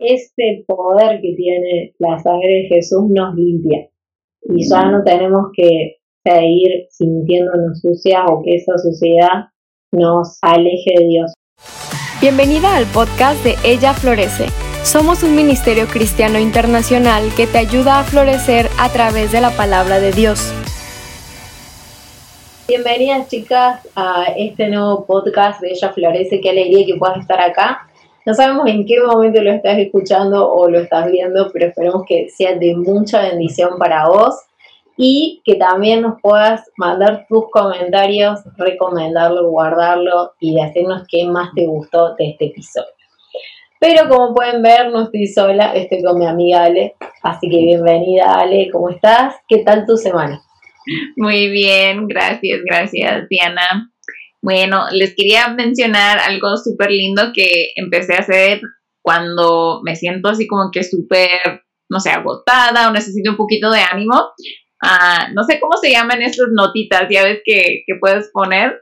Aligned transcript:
Este 0.00 0.64
poder 0.68 1.20
que 1.20 1.34
tiene 1.34 1.92
la 1.98 2.20
sangre 2.20 2.48
de 2.48 2.68
Jesús 2.68 3.06
nos 3.08 3.34
limpia 3.34 3.88
y 4.42 4.68
ya 4.68 4.84
no 4.84 5.02
tenemos 5.02 5.46
que 5.52 5.96
seguir 6.24 6.86
sintiéndonos 6.88 7.80
sucias 7.80 8.22
o 8.30 8.40
que 8.44 8.54
esa 8.54 8.78
suciedad 8.78 9.48
nos 9.90 10.38
aleje 10.42 10.94
de 11.00 11.06
Dios. 11.08 11.32
Bienvenida 12.20 12.76
al 12.76 12.86
podcast 12.86 13.42
de 13.42 13.56
Ella 13.64 13.92
Florece. 13.92 14.46
Somos 14.84 15.24
un 15.24 15.34
ministerio 15.34 15.88
cristiano 15.88 16.38
internacional 16.38 17.24
que 17.36 17.48
te 17.48 17.58
ayuda 17.58 17.98
a 17.98 18.04
florecer 18.04 18.68
a 18.78 18.90
través 18.90 19.32
de 19.32 19.40
la 19.40 19.50
palabra 19.50 19.98
de 19.98 20.12
Dios. 20.12 20.54
Bienvenidas 22.68 23.28
chicas 23.28 23.80
a 23.96 24.26
este 24.36 24.68
nuevo 24.68 25.04
podcast 25.06 25.60
de 25.60 25.70
Ella 25.70 25.92
Florece. 25.92 26.40
Qué 26.40 26.50
alegría 26.50 26.86
que 26.86 26.96
puedas 26.96 27.18
estar 27.18 27.40
acá. 27.40 27.87
No 28.28 28.34
sabemos 28.34 28.68
en 28.68 28.84
qué 28.84 29.00
momento 29.00 29.40
lo 29.40 29.52
estás 29.52 29.78
escuchando 29.78 30.52
o 30.52 30.68
lo 30.68 30.80
estás 30.80 31.10
viendo, 31.10 31.50
pero 31.50 31.68
esperemos 31.68 32.02
que 32.06 32.28
sea 32.28 32.56
de 32.56 32.76
mucha 32.76 33.22
bendición 33.22 33.78
para 33.78 34.06
vos 34.06 34.34
y 34.98 35.40
que 35.46 35.54
también 35.54 36.02
nos 36.02 36.20
puedas 36.20 36.70
mandar 36.76 37.24
tus 37.26 37.44
comentarios, 37.50 38.40
recomendarlo, 38.58 39.48
guardarlo 39.48 40.32
y 40.40 40.56
decirnos 40.56 41.04
qué 41.08 41.24
más 41.24 41.54
te 41.54 41.64
gustó 41.64 42.16
de 42.16 42.32
este 42.32 42.48
episodio. 42.48 42.90
Pero 43.80 44.10
como 44.10 44.34
pueden 44.34 44.60
ver, 44.60 44.90
no 44.90 45.04
estoy 45.04 45.26
sola, 45.26 45.72
estoy 45.72 46.02
con 46.02 46.18
mi 46.18 46.26
amiga 46.26 46.64
Ale, 46.64 46.96
así 47.22 47.48
que 47.48 47.56
bienvenida 47.56 48.34
Ale, 48.34 48.68
¿cómo 48.70 48.90
estás? 48.90 49.36
¿Qué 49.48 49.64
tal 49.64 49.86
tu 49.86 49.96
semana? 49.96 50.42
Muy 51.16 51.48
bien, 51.48 52.06
gracias, 52.06 52.60
gracias 52.62 53.26
Diana. 53.30 53.90
Bueno, 54.42 54.86
les 54.92 55.14
quería 55.16 55.48
mencionar 55.48 56.18
algo 56.18 56.56
súper 56.56 56.90
lindo 56.90 57.32
que 57.34 57.72
empecé 57.76 58.14
a 58.14 58.20
hacer 58.20 58.60
cuando 59.02 59.80
me 59.84 59.96
siento 59.96 60.28
así 60.28 60.46
como 60.46 60.70
que 60.70 60.84
súper, 60.84 61.62
no 61.88 61.98
sé, 61.98 62.10
agotada 62.10 62.88
o 62.88 62.92
necesito 62.92 63.30
un 63.30 63.36
poquito 63.36 63.70
de 63.70 63.80
ánimo. 63.80 64.14
Ah, 64.82 65.28
no 65.34 65.42
sé 65.44 65.58
cómo 65.58 65.76
se 65.76 65.90
llaman 65.90 66.22
estas 66.22 66.48
notitas, 66.52 67.08
ya 67.10 67.24
ves 67.24 67.40
que, 67.44 67.84
puedes 68.00 68.30
poner. 68.32 68.80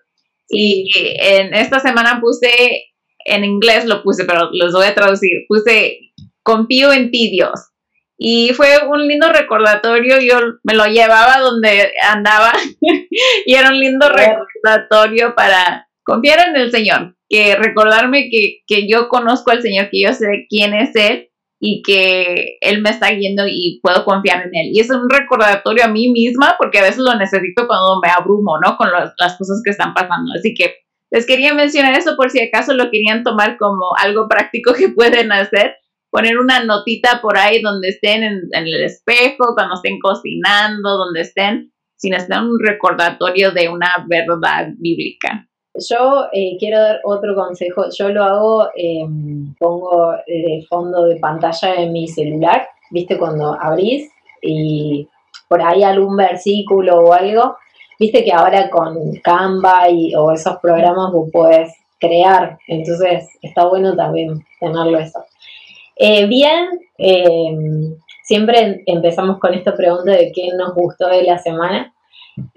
Y 0.48 0.90
en 1.20 1.54
esta 1.54 1.80
semana 1.80 2.20
puse, 2.20 2.50
en 3.24 3.44
inglés 3.44 3.86
lo 3.86 4.02
puse, 4.02 4.24
pero 4.24 4.50
los 4.52 4.72
voy 4.72 4.86
a 4.86 4.94
traducir. 4.94 5.44
Puse, 5.48 5.98
confío 6.42 6.92
en 6.92 7.10
ti, 7.10 7.30
Dios. 7.30 7.58
Y 8.18 8.50
fue 8.54 8.68
un 8.88 9.06
lindo 9.06 9.30
recordatorio, 9.30 10.18
yo 10.20 10.38
me 10.64 10.74
lo 10.74 10.86
llevaba 10.86 11.38
donde 11.38 11.92
andaba 12.02 12.52
y 13.46 13.54
era 13.54 13.68
un 13.68 13.78
lindo 13.78 14.08
recordatorio 14.08 15.34
para 15.34 15.88
confiar 16.02 16.48
en 16.48 16.56
el 16.56 16.70
Señor, 16.70 17.16
que 17.28 17.56
recordarme 17.56 18.28
que, 18.30 18.60
que 18.66 18.88
yo 18.88 19.08
conozco 19.08 19.50
al 19.50 19.60
Señor, 19.60 19.88
que 19.90 20.02
yo 20.02 20.12
sé 20.12 20.46
quién 20.48 20.72
es 20.72 20.96
Él 20.96 21.28
y 21.60 21.82
que 21.82 22.56
Él 22.60 22.80
me 22.80 22.90
está 22.90 23.10
guiando 23.10 23.44
y 23.46 23.80
puedo 23.82 24.04
confiar 24.04 24.42
en 24.46 24.50
Él. 24.54 24.70
Y 24.72 24.80
es 24.80 24.90
un 24.90 25.10
recordatorio 25.10 25.84
a 25.84 25.88
mí 25.88 26.08
misma 26.08 26.54
porque 26.58 26.78
a 26.78 26.82
veces 26.82 26.98
lo 26.98 27.14
necesito 27.16 27.66
cuando 27.66 28.00
me 28.02 28.08
abrumo, 28.10 28.58
¿no? 28.64 28.76
Con 28.76 28.88
las 28.90 29.36
cosas 29.36 29.60
que 29.64 29.70
están 29.70 29.92
pasando. 29.92 30.32
Así 30.38 30.54
que 30.54 30.74
les 31.10 31.26
quería 31.26 31.54
mencionar 31.54 31.94
eso 31.94 32.16
por 32.16 32.30
si 32.30 32.40
acaso 32.40 32.74
lo 32.74 32.90
querían 32.90 33.22
tomar 33.22 33.56
como 33.58 33.94
algo 33.96 34.28
práctico 34.28 34.72
que 34.74 34.88
pueden 34.88 35.32
hacer. 35.32 35.76
Poner 36.16 36.38
una 36.38 36.64
notita 36.64 37.20
por 37.20 37.36
ahí 37.36 37.60
donde 37.60 37.88
estén 37.88 38.22
en, 38.22 38.48
el 38.50 38.84
espejo, 38.84 39.52
cuando 39.54 39.74
estén 39.74 39.98
cocinando, 40.00 40.96
donde 40.96 41.20
estén, 41.20 41.74
sin 41.94 42.14
estar 42.14 42.42
un 42.42 42.58
recordatorio 42.58 43.50
de 43.52 43.68
una 43.68 43.90
verdad 44.08 44.68
bíblica. 44.78 45.46
Yo 45.74 46.28
eh, 46.32 46.56
quiero 46.58 46.80
dar 46.80 47.00
otro 47.04 47.34
consejo. 47.34 47.84
Yo 47.98 48.08
lo 48.08 48.24
hago, 48.24 48.68
em, 48.74 49.54
pongo 49.58 50.12
de 50.26 50.64
fondo 50.70 51.04
de 51.04 51.16
pantalla 51.16 51.82
de 51.82 51.90
mi 51.90 52.08
celular, 52.08 52.66
¿viste? 52.90 53.18
Cuando 53.18 53.52
abrís 53.52 54.10
y 54.40 55.06
por 55.50 55.60
ahí 55.60 55.82
algún 55.82 56.16
versículo 56.16 56.98
o 57.00 57.12
algo, 57.12 57.58
viste 58.00 58.24
que 58.24 58.32
ahora 58.32 58.70
con 58.70 58.96
Canva 59.22 59.90
y, 59.90 60.14
o 60.14 60.32
esos 60.32 60.56
programas 60.62 61.12
vos 61.12 61.28
puedes 61.30 61.74
crear, 62.00 62.58
entonces 62.68 63.28
está 63.42 63.66
bueno 63.66 63.94
también 63.94 64.42
tenerlo 64.60 64.98
eso. 64.98 65.22
Eh, 65.96 66.26
bien, 66.26 66.68
em, 66.98 67.96
siempre 68.22 68.82
empezamos 68.86 69.38
con 69.38 69.54
esta 69.54 69.74
pregunta 69.74 70.12
de 70.12 70.30
qué 70.34 70.48
nos 70.56 70.74
gustó 70.74 71.08
de 71.08 71.22
la 71.22 71.38
semana 71.38 71.94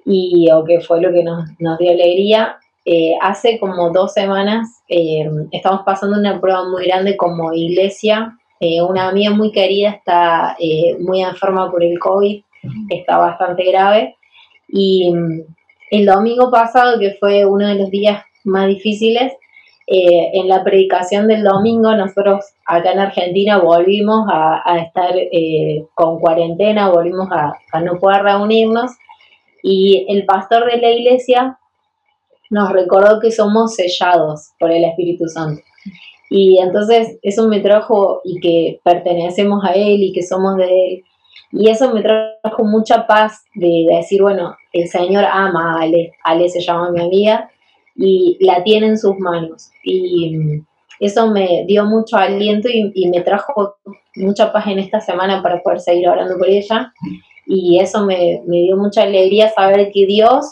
y 0.05 0.49
o 0.51 0.63
qué 0.65 0.81
fue 0.81 1.01
lo 1.01 1.11
que 1.11 1.23
nos, 1.23 1.45
dio 1.57 1.91
alegría. 1.91 2.57
Eh, 2.85 3.13
hace 3.21 3.59
como 3.59 3.91
dos 3.91 4.13
semanas 4.13 4.81
eh, 4.87 5.29
estamos 5.51 5.81
pasando 5.85 6.17
una 6.17 6.39
prueba 6.41 6.67
muy 6.67 6.85
grande 6.85 7.15
como 7.15 7.53
iglesia. 7.53 8.37
Eh, 8.59 8.81
una 8.81 9.09
amiga 9.09 9.31
muy 9.31 9.51
querida 9.51 9.91
está 9.91 10.57
muy 10.99 11.21
enferma 11.21 11.71
por 11.71 11.83
el 11.83 11.97
COVID, 11.97 12.43
está 12.89 13.17
bastante 13.17 13.63
grave. 13.63 14.17
Y 14.67 15.13
mm, 15.13 15.41
el 15.91 16.05
domingo 16.05 16.51
pasado, 16.51 16.99
que 16.99 17.15
fue 17.19 17.45
uno 17.45 17.67
de 17.67 17.75
los 17.75 17.89
días 17.89 18.23
más 18.43 18.67
difíciles, 18.67 19.33
en 19.91 20.47
la 20.47 20.63
predicación 20.63 21.27
del 21.27 21.43
domingo 21.43 21.95
nosotros 21.95 22.45
acá 22.65 22.91
en 22.91 22.99
Argentina 22.99 23.57
volvimos 23.57 24.27
a, 24.31 24.77
estar 24.85 25.15
con 25.95 26.19
cuarentena, 26.19 26.89
volvimos 26.89 27.27
a, 27.31 27.53
a 27.71 27.79
no 27.81 27.97
poder 27.97 28.21
reunirnos 28.21 28.91
y 29.63 30.05
el 30.09 30.25
pastor 30.25 30.71
de 30.71 30.77
la 30.77 30.91
iglesia 30.91 31.57
nos 32.49 32.71
recordó 32.71 33.19
que 33.19 33.31
somos 33.31 33.75
sellados 33.75 34.51
por 34.59 34.71
el 34.71 34.83
Espíritu 34.83 35.27
Santo. 35.27 35.61
Y 36.29 36.59
entonces 36.59 37.17
eso 37.21 37.47
me 37.47 37.59
trajo 37.59 38.21
y 38.23 38.39
que 38.39 38.79
pertenecemos 38.83 39.63
a 39.65 39.73
Él 39.73 40.03
y 40.03 40.13
que 40.13 40.23
somos 40.23 40.57
de 40.57 40.65
Él. 40.65 41.03
Y 41.51 41.69
eso 41.69 41.93
me 41.93 42.03
trajo 42.03 42.63
mucha 42.63 43.07
paz 43.07 43.43
de, 43.55 43.87
decir, 43.89 44.21
bueno, 44.21 44.55
el 44.71 44.87
Señor 44.87 45.25
ama 45.25 45.73
a 45.73 45.81
Ale, 45.83 46.11
Ale 46.23 46.47
se 46.49 46.61
llama 46.61 46.91
mi 46.91 47.01
amiga, 47.01 47.49
y 47.99 48.37
la 48.39 48.63
tiene 48.63 48.87
en 48.87 48.97
sus 48.97 49.17
manos. 49.19 49.69
Y 49.83 50.61
eso 50.99 51.27
me 51.31 51.65
dio 51.67 51.85
mucho 51.85 52.17
aliento 52.17 52.69
y, 52.71 53.07
me 53.09 53.21
trajo 53.21 53.75
mucha 54.15 54.51
paz 54.51 54.67
en 54.67 54.79
esta 54.79 55.01
semana 55.01 55.43
para 55.43 55.61
poder 55.61 55.81
seguir 55.81 56.07
orando 56.07 56.37
por 56.37 56.47
ella. 56.47 56.93
Y 57.45 57.79
eso 57.79 58.05
me, 58.05 58.41
me 58.47 58.57
dio 58.57 58.77
mucha 58.77 59.03
alegría 59.03 59.49
saber 59.49 59.91
que 59.91 60.05
Dios 60.05 60.45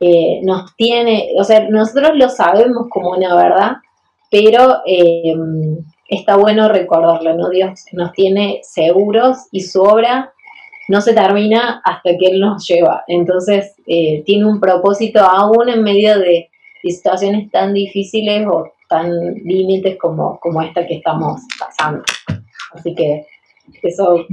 eh, 0.00 0.40
nos 0.42 0.74
tiene, 0.76 1.32
o 1.38 1.44
sea, 1.44 1.68
nosotros 1.68 2.12
lo 2.14 2.28
sabemos 2.28 2.86
como 2.90 3.10
una 3.10 3.36
verdad, 3.36 3.72
pero 4.30 4.78
eh, 4.86 5.34
está 6.08 6.36
bueno 6.36 6.68
recordarlo, 6.68 7.34
¿no? 7.34 7.50
Dios 7.50 7.84
nos 7.92 8.12
tiene 8.12 8.60
seguros 8.62 9.36
y 9.52 9.60
su 9.60 9.82
obra 9.82 10.32
no 10.88 11.00
se 11.00 11.12
termina 11.12 11.82
hasta 11.84 12.16
que 12.16 12.26
Él 12.30 12.40
nos 12.40 12.66
lleva. 12.66 13.04
Entonces, 13.06 13.74
eh, 13.86 14.22
tiene 14.24 14.46
un 14.46 14.58
propósito 14.58 15.20
aún 15.20 15.68
en 15.68 15.82
medio 15.82 16.18
de, 16.18 16.49
situaciones 16.82 17.50
tan 17.50 17.72
difíciles 17.74 18.46
o 18.46 18.72
tan 18.88 19.10
límites 19.44 19.98
como, 19.98 20.38
como 20.40 20.62
esta 20.62 20.86
que 20.86 20.96
estamos 20.96 21.40
pasando. 21.58 22.02
Así 22.74 22.94
que 22.94 23.26
eso 23.82 24.24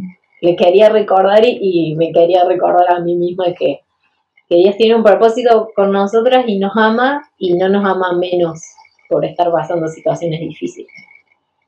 le 0.41 0.55
quería 0.55 0.89
recordar 0.89 1.45
y, 1.45 1.59
y 1.61 1.95
me 1.95 2.11
quería 2.11 2.43
recordar 2.45 2.91
a 2.91 2.99
mí 2.99 3.15
misma 3.15 3.45
que 3.57 3.81
que 4.47 4.55
Dios 4.55 4.77
tiene 4.77 4.95
un 4.95 5.03
propósito 5.03 5.69
con 5.75 5.91
nosotras 5.91 6.45
y 6.47 6.57
nos 6.57 6.71
ama 6.75 7.21
y 7.37 7.55
no 7.55 7.69
nos 7.69 7.83
ama 7.85 8.13
menos 8.13 8.61
por 9.09 9.25
estar 9.25 9.51
pasando 9.51 9.87
situaciones 9.87 10.39
difíciles. 10.39 10.91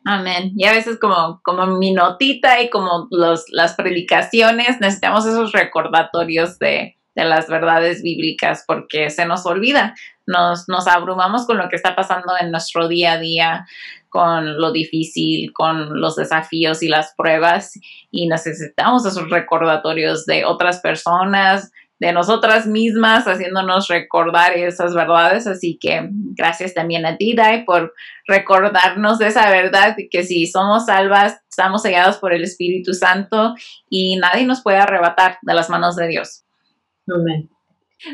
Amén. 0.05 0.53
Y 0.55 0.65
a 0.65 0.71
veces 0.71 0.97
como, 0.97 1.41
como 1.43 1.77
mi 1.77 1.91
notita 1.91 2.61
y 2.61 2.69
como 2.69 3.07
los, 3.11 3.45
las 3.51 3.75
predicaciones, 3.75 4.79
necesitamos 4.79 5.25
esos 5.25 5.51
recordatorios 5.51 6.57
de, 6.57 6.95
de 7.15 7.25
las 7.25 7.49
verdades 7.49 8.01
bíblicas 8.01 8.63
porque 8.65 9.09
se 9.09 9.25
nos 9.25 9.45
olvida, 9.45 9.93
nos, 10.29 10.69
nos 10.69 10.87
abrumamos 10.87 11.45
con 11.45 11.57
lo 11.57 11.67
que 11.69 11.75
está 11.75 11.95
pasando 11.95 12.33
en 12.39 12.51
nuestro 12.51 12.87
día 12.87 13.13
a 13.13 13.19
día, 13.19 13.65
con 14.09 14.59
lo 14.59 14.71
difícil, 14.71 15.51
con 15.53 15.99
los 15.99 16.15
desafíos 16.15 16.83
y 16.83 16.87
las 16.87 17.13
pruebas 17.17 17.73
y 18.11 18.27
necesitamos 18.27 19.05
esos 19.05 19.29
recordatorios 19.29 20.25
de 20.25 20.45
otras 20.45 20.79
personas, 20.81 21.71
de 21.99 22.13
nosotras 22.13 22.65
mismas, 22.65 23.25
haciéndonos 23.25 23.87
recordar 23.87 24.53
esas 24.53 24.93
verdades. 24.95 25.47
Así 25.47 25.77
que 25.79 26.09
gracias 26.11 26.73
también 26.73 27.05
a 27.05 27.17
ti, 27.17 27.35
Dai, 27.35 27.65
por 27.65 27.93
recordarnos 28.27 29.19
de 29.19 29.27
esa 29.27 29.49
verdad, 29.49 29.95
que 30.09 30.23
si 30.23 30.47
somos 30.47 30.85
salvas, 30.85 31.41
estamos 31.49 31.81
sellados 31.81 32.17
por 32.17 32.33
el 32.33 32.43
Espíritu 32.43 32.93
Santo 32.93 33.53
y 33.89 34.15
nadie 34.17 34.45
nos 34.45 34.61
puede 34.61 34.77
arrebatar 34.77 35.37
de 35.41 35.53
las 35.53 35.69
manos 35.69 35.95
de 35.95 36.07
Dios. 36.07 36.45
Amén. 37.07 37.49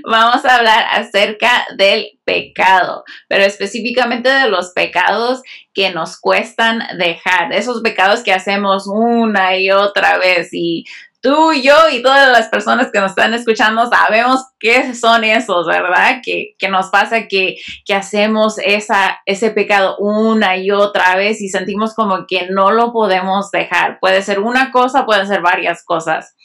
Vamos 0.04 0.46
a 0.46 0.56
hablar 0.56 0.86
acerca 0.92 1.66
del 1.78 2.20
pecado, 2.24 3.04
pero 3.28 3.44
específicamente 3.44 4.30
de 4.30 4.50
los 4.50 4.72
pecados 4.72 5.42
que 5.74 5.92
nos 5.92 6.20
cuestan 6.20 6.82
dejar, 6.98 7.54
esos 7.54 7.82
pecados 7.82 8.24
que 8.24 8.34
hacemos 8.34 8.88
una 8.88 9.58
y 9.58 9.72
otra 9.72 10.18
vez 10.18 10.50
y 10.54 10.86
tú, 11.26 11.54
yo 11.54 11.74
y 11.92 12.04
todas 12.04 12.32
las 12.32 12.50
personas 12.50 12.92
que 12.94 13.00
nos 13.00 13.10
están 13.10 13.34
escuchando 13.34 13.90
sabemos 13.90 14.46
qué 14.60 14.94
son 14.94 15.24
esos, 15.24 15.66
¿verdad? 15.66 16.22
Que, 16.24 16.54
que 16.60 16.70
nos 16.70 16.92
pasa 16.92 17.28
que, 17.28 17.56
que 17.84 17.96
hacemos 17.96 18.60
esa, 18.60 19.22
ese 19.26 19.50
pecado 19.50 19.98
una 19.98 20.56
y 20.56 20.70
otra 20.70 21.16
vez 21.16 21.42
y 21.42 21.50
sentimos 21.50 21.96
como 21.96 22.28
que 22.28 22.48
no 22.52 22.72
lo 22.72 22.94
podemos 22.94 23.50
dejar. 23.50 23.98
Puede 24.00 24.22
ser 24.22 24.40
una 24.40 24.70
cosa, 24.70 25.08
pueden 25.08 25.28
ser 25.28 25.42
varias 25.42 25.84
cosas. 25.84 26.36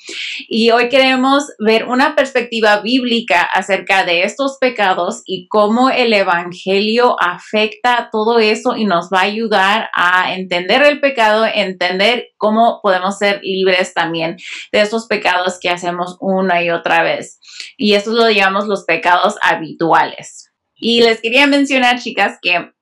Y 0.48 0.70
hoy 0.70 0.88
queremos 0.88 1.44
ver 1.58 1.84
una 1.84 2.14
perspectiva 2.14 2.80
bíblica 2.80 3.42
acerca 3.42 4.04
de 4.04 4.22
estos 4.22 4.56
pecados 4.58 5.22
y 5.26 5.46
cómo 5.48 5.90
el 5.90 6.14
Evangelio 6.14 7.16
afecta 7.20 8.08
todo 8.10 8.38
eso 8.38 8.76
y 8.76 8.86
nos 8.86 9.10
va 9.12 9.20
a 9.20 9.24
ayudar 9.24 9.90
a 9.92 10.34
entender 10.34 10.82
el 10.82 11.00
pecado, 11.00 11.44
entender 11.44 12.28
cómo 12.38 12.80
podemos 12.82 13.18
ser 13.18 13.40
libres 13.42 13.92
también 13.92 14.38
de 14.72 14.80
esos 14.80 15.06
pecados 15.06 15.58
que 15.60 15.70
hacemos 15.70 16.16
una 16.20 16.62
y 16.62 16.70
otra 16.70 17.02
vez. 17.02 17.38
Y 17.76 17.94
esto 17.94 18.10
lo 18.12 18.30
llamamos 18.30 18.66
los 18.66 18.84
pecados 18.84 19.36
habituales. 19.42 20.50
Y 20.74 21.02
les 21.02 21.20
quería 21.20 21.46
mencionar, 21.46 22.00
chicas, 22.00 22.38
que 22.40 22.72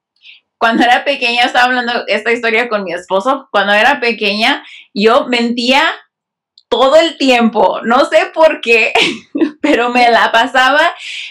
cuando 0.58 0.82
era 0.82 1.04
pequeña, 1.04 1.44
estaba 1.44 1.66
hablando 1.66 2.04
esta 2.06 2.32
historia 2.32 2.68
con 2.68 2.84
mi 2.84 2.92
esposo, 2.92 3.48
cuando 3.50 3.72
era 3.72 4.00
pequeña, 4.00 4.64
yo 4.92 5.26
mentía 5.28 5.82
todo 6.68 6.96
el 6.96 7.16
tiempo, 7.16 7.80
no 7.84 8.04
sé 8.04 8.30
por 8.34 8.60
qué, 8.60 8.92
pero 9.62 9.90
me 9.90 10.10
la 10.10 10.30
pasaba 10.32 10.80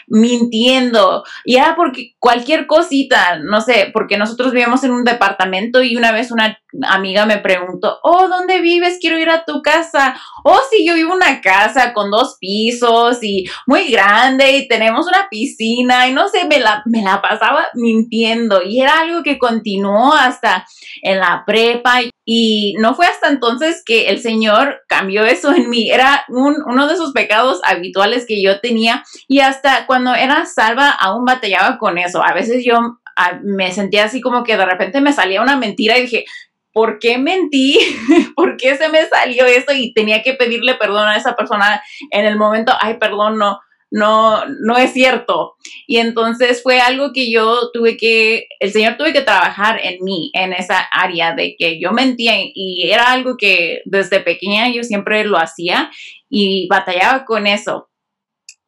mintiendo. 0.07 1.23
Y 1.45 1.57
era 1.57 1.75
porque 1.75 2.15
cualquier 2.19 2.65
cosita, 2.65 3.39
no 3.39 3.61
sé, 3.61 3.89
porque 3.93 4.17
nosotros 4.17 4.51
vivíamos 4.51 4.83
en 4.83 4.91
un 4.91 5.03
departamento 5.03 5.81
y 5.83 5.95
una 5.95 6.11
vez 6.11 6.31
una 6.31 6.57
amiga 6.87 7.25
me 7.25 7.37
preguntó, 7.37 7.99
oh, 8.03 8.27
¿dónde 8.27 8.61
vives? 8.61 8.97
Quiero 8.99 9.19
ir 9.19 9.29
a 9.29 9.45
tu 9.45 9.61
casa. 9.61 10.19
Oh, 10.43 10.59
sí, 10.71 10.85
yo 10.85 10.95
vivo 10.95 11.11
en 11.11 11.17
una 11.17 11.41
casa 11.41 11.93
con 11.93 12.11
dos 12.11 12.37
pisos 12.39 13.19
y 13.21 13.45
muy 13.65 13.89
grande 13.89 14.51
y 14.51 14.67
tenemos 14.67 15.07
una 15.07 15.27
piscina 15.29 16.07
y 16.07 16.13
no 16.13 16.27
sé, 16.29 16.45
me 16.45 16.59
la, 16.59 16.81
me 16.85 17.01
la 17.01 17.21
pasaba 17.21 17.67
mintiendo 17.73 18.61
y 18.63 18.81
era 18.81 18.99
algo 18.99 19.23
que 19.23 19.37
continuó 19.37 20.13
hasta 20.13 20.65
en 21.01 21.19
la 21.19 21.43
prepa 21.45 22.01
y 22.25 22.75
no 22.79 22.93
fue 22.95 23.05
hasta 23.05 23.29
entonces 23.29 23.83
que 23.85 24.09
el 24.09 24.19
Señor 24.19 24.81
cambió 24.87 25.23
eso 25.27 25.53
en 25.53 25.69
mí. 25.69 25.89
Era 25.89 26.25
uno 26.29 26.87
de 26.87 26.93
esos 26.93 27.11
pecados 27.11 27.61
habituales 27.63 28.25
que 28.27 28.41
yo 28.41 28.59
tenía 28.59 29.03
y 29.27 29.39
hasta 29.39 29.85
cuando 29.85 30.15
era 30.15 30.45
salva 30.45 30.89
aún 30.89 31.25
batallaba 31.25 31.77
con 31.77 31.97
eso. 31.97 32.23
A 32.23 32.33
veces 32.33 32.63
yo 32.65 32.77
ah, 33.15 33.39
me 33.43 33.71
sentía 33.71 34.05
así 34.05 34.21
como 34.21 34.43
que 34.43 34.57
de 34.57 34.65
repente 34.65 35.01
me 35.01 35.13
salía 35.13 35.41
una 35.41 35.57
mentira 35.57 35.97
y 35.97 36.03
dije, 36.03 36.25
¿por 36.73 36.99
qué 36.99 37.17
mentí? 37.17 37.79
¿Por 38.35 38.57
qué 38.57 38.77
se 38.77 38.89
me 38.89 39.05
salió 39.07 39.45
eso? 39.45 39.73
Y 39.73 39.93
tenía 39.93 40.21
que 40.21 40.33
pedirle 40.33 40.75
perdón 40.75 41.07
a 41.07 41.17
esa 41.17 41.35
persona 41.35 41.81
en 42.11 42.25
el 42.25 42.37
momento, 42.37 42.73
ay, 42.79 42.97
perdón, 42.99 43.37
no, 43.37 43.59
no, 43.89 44.45
no 44.45 44.77
es 44.77 44.91
cierto. 44.93 45.55
Y 45.87 45.97
entonces 45.97 46.61
fue 46.61 46.79
algo 46.79 47.11
que 47.13 47.31
yo 47.31 47.71
tuve 47.71 47.97
que, 47.97 48.47
el 48.59 48.71
Señor 48.71 48.97
tuve 48.97 49.13
que 49.13 49.21
trabajar 49.21 49.79
en 49.83 50.03
mí, 50.03 50.31
en 50.33 50.53
esa 50.53 50.79
área 50.91 51.33
de 51.33 51.55
que 51.57 51.79
yo 51.79 51.91
mentía 51.91 52.33
y 52.37 52.89
era 52.91 53.11
algo 53.11 53.37
que 53.37 53.81
desde 53.85 54.19
pequeña 54.19 54.69
yo 54.69 54.83
siempre 54.83 55.23
lo 55.23 55.37
hacía 55.37 55.89
y 56.29 56.67
batallaba 56.67 57.25
con 57.25 57.47
eso. 57.47 57.89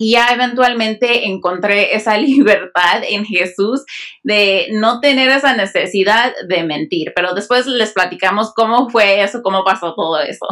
Y 0.01 0.13
ya 0.13 0.33
eventualmente 0.33 1.27
encontré 1.27 1.93
esa 1.93 2.17
libertad 2.17 3.03
en 3.07 3.25
Jesús 3.25 3.83
de 4.23 4.67
no 4.71 5.01
tener 5.01 5.29
esa 5.29 5.55
necesidad 5.55 6.33
de 6.47 6.63
mentir. 6.63 7.11
Pero 7.13 7.33
después 7.33 7.67
les 7.67 7.91
platicamos 7.91 8.53
cómo 8.53 8.89
fue 8.89 9.21
eso, 9.21 9.41
cómo 9.43 9.65
pasó 9.65 9.93
todo 9.95 10.19
eso. 10.21 10.47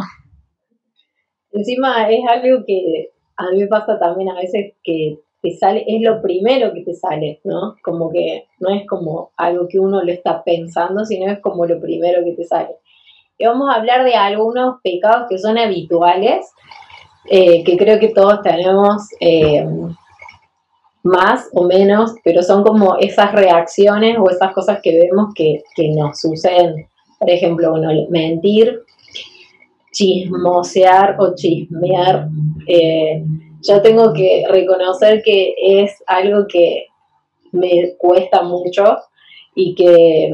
Encima 1.54 2.10
es 2.12 2.20
algo 2.30 2.64
que 2.68 3.12
a 3.38 3.52
mí 3.52 3.60
me 3.60 3.68
pasa 3.68 4.00
también 4.00 4.30
a 4.30 4.36
veces 4.36 4.74
que 4.84 5.20
te 5.42 5.56
sale, 5.56 5.86
es 5.88 6.02
lo 6.02 6.22
primero 6.22 6.74
que 6.74 6.82
te 6.82 6.94
sale, 6.94 7.40
¿no? 7.44 7.76
Como 7.84 8.12
que 8.12 8.48
no 8.60 8.70
es 8.70 8.88
como 8.88 9.32
algo 9.38 9.68
que 9.68 9.80
uno 9.80 10.04
lo 10.04 10.12
está 10.12 10.44
pensando, 10.44 11.06
sino 11.06 11.32
es 11.32 11.40
como 11.40 11.66
lo 11.66 11.80
primero 11.80 12.24
que 12.24 12.34
te 12.34 12.44
sale. 12.44 12.76
Y 13.38 13.46
vamos 13.46 13.70
a 13.70 13.76
hablar 13.76 14.04
de 14.04 14.16
algunos 14.16 14.82
pecados 14.82 15.28
que 15.30 15.38
son 15.38 15.58
habituales 15.58 16.52
eh, 17.30 17.64
que 17.64 17.78
creo 17.78 18.00
que 18.00 18.10
todos 18.10 18.42
tenemos 18.42 19.04
eh, 19.20 19.66
más 21.04 21.50
o 21.54 21.66
menos, 21.66 22.16
pero 22.24 22.42
son 22.42 22.64
como 22.64 22.98
esas 22.98 23.34
reacciones 23.34 24.18
o 24.18 24.30
esas 24.30 24.54
cosas 24.54 24.80
que 24.82 24.98
vemos 24.98 25.34
que, 25.36 25.62
nos 25.90 26.20
suceden. 26.20 26.88
Por 27.20 27.30
ejemplo, 27.30 27.74
mentir, 28.10 28.82
chismosear 29.92 31.16
o 31.20 31.34
chismear. 31.36 32.30
Eh, 32.68 33.24
yo 33.68 33.82
tengo 33.82 34.14
que 34.14 34.46
reconocer 34.50 35.22
que 35.24 35.54
es 35.58 36.04
algo 36.06 36.46
que 36.48 36.88
me 37.52 37.96
cuesta 37.98 38.44
mucho 38.44 38.98
y 39.56 39.74
que 39.76 40.32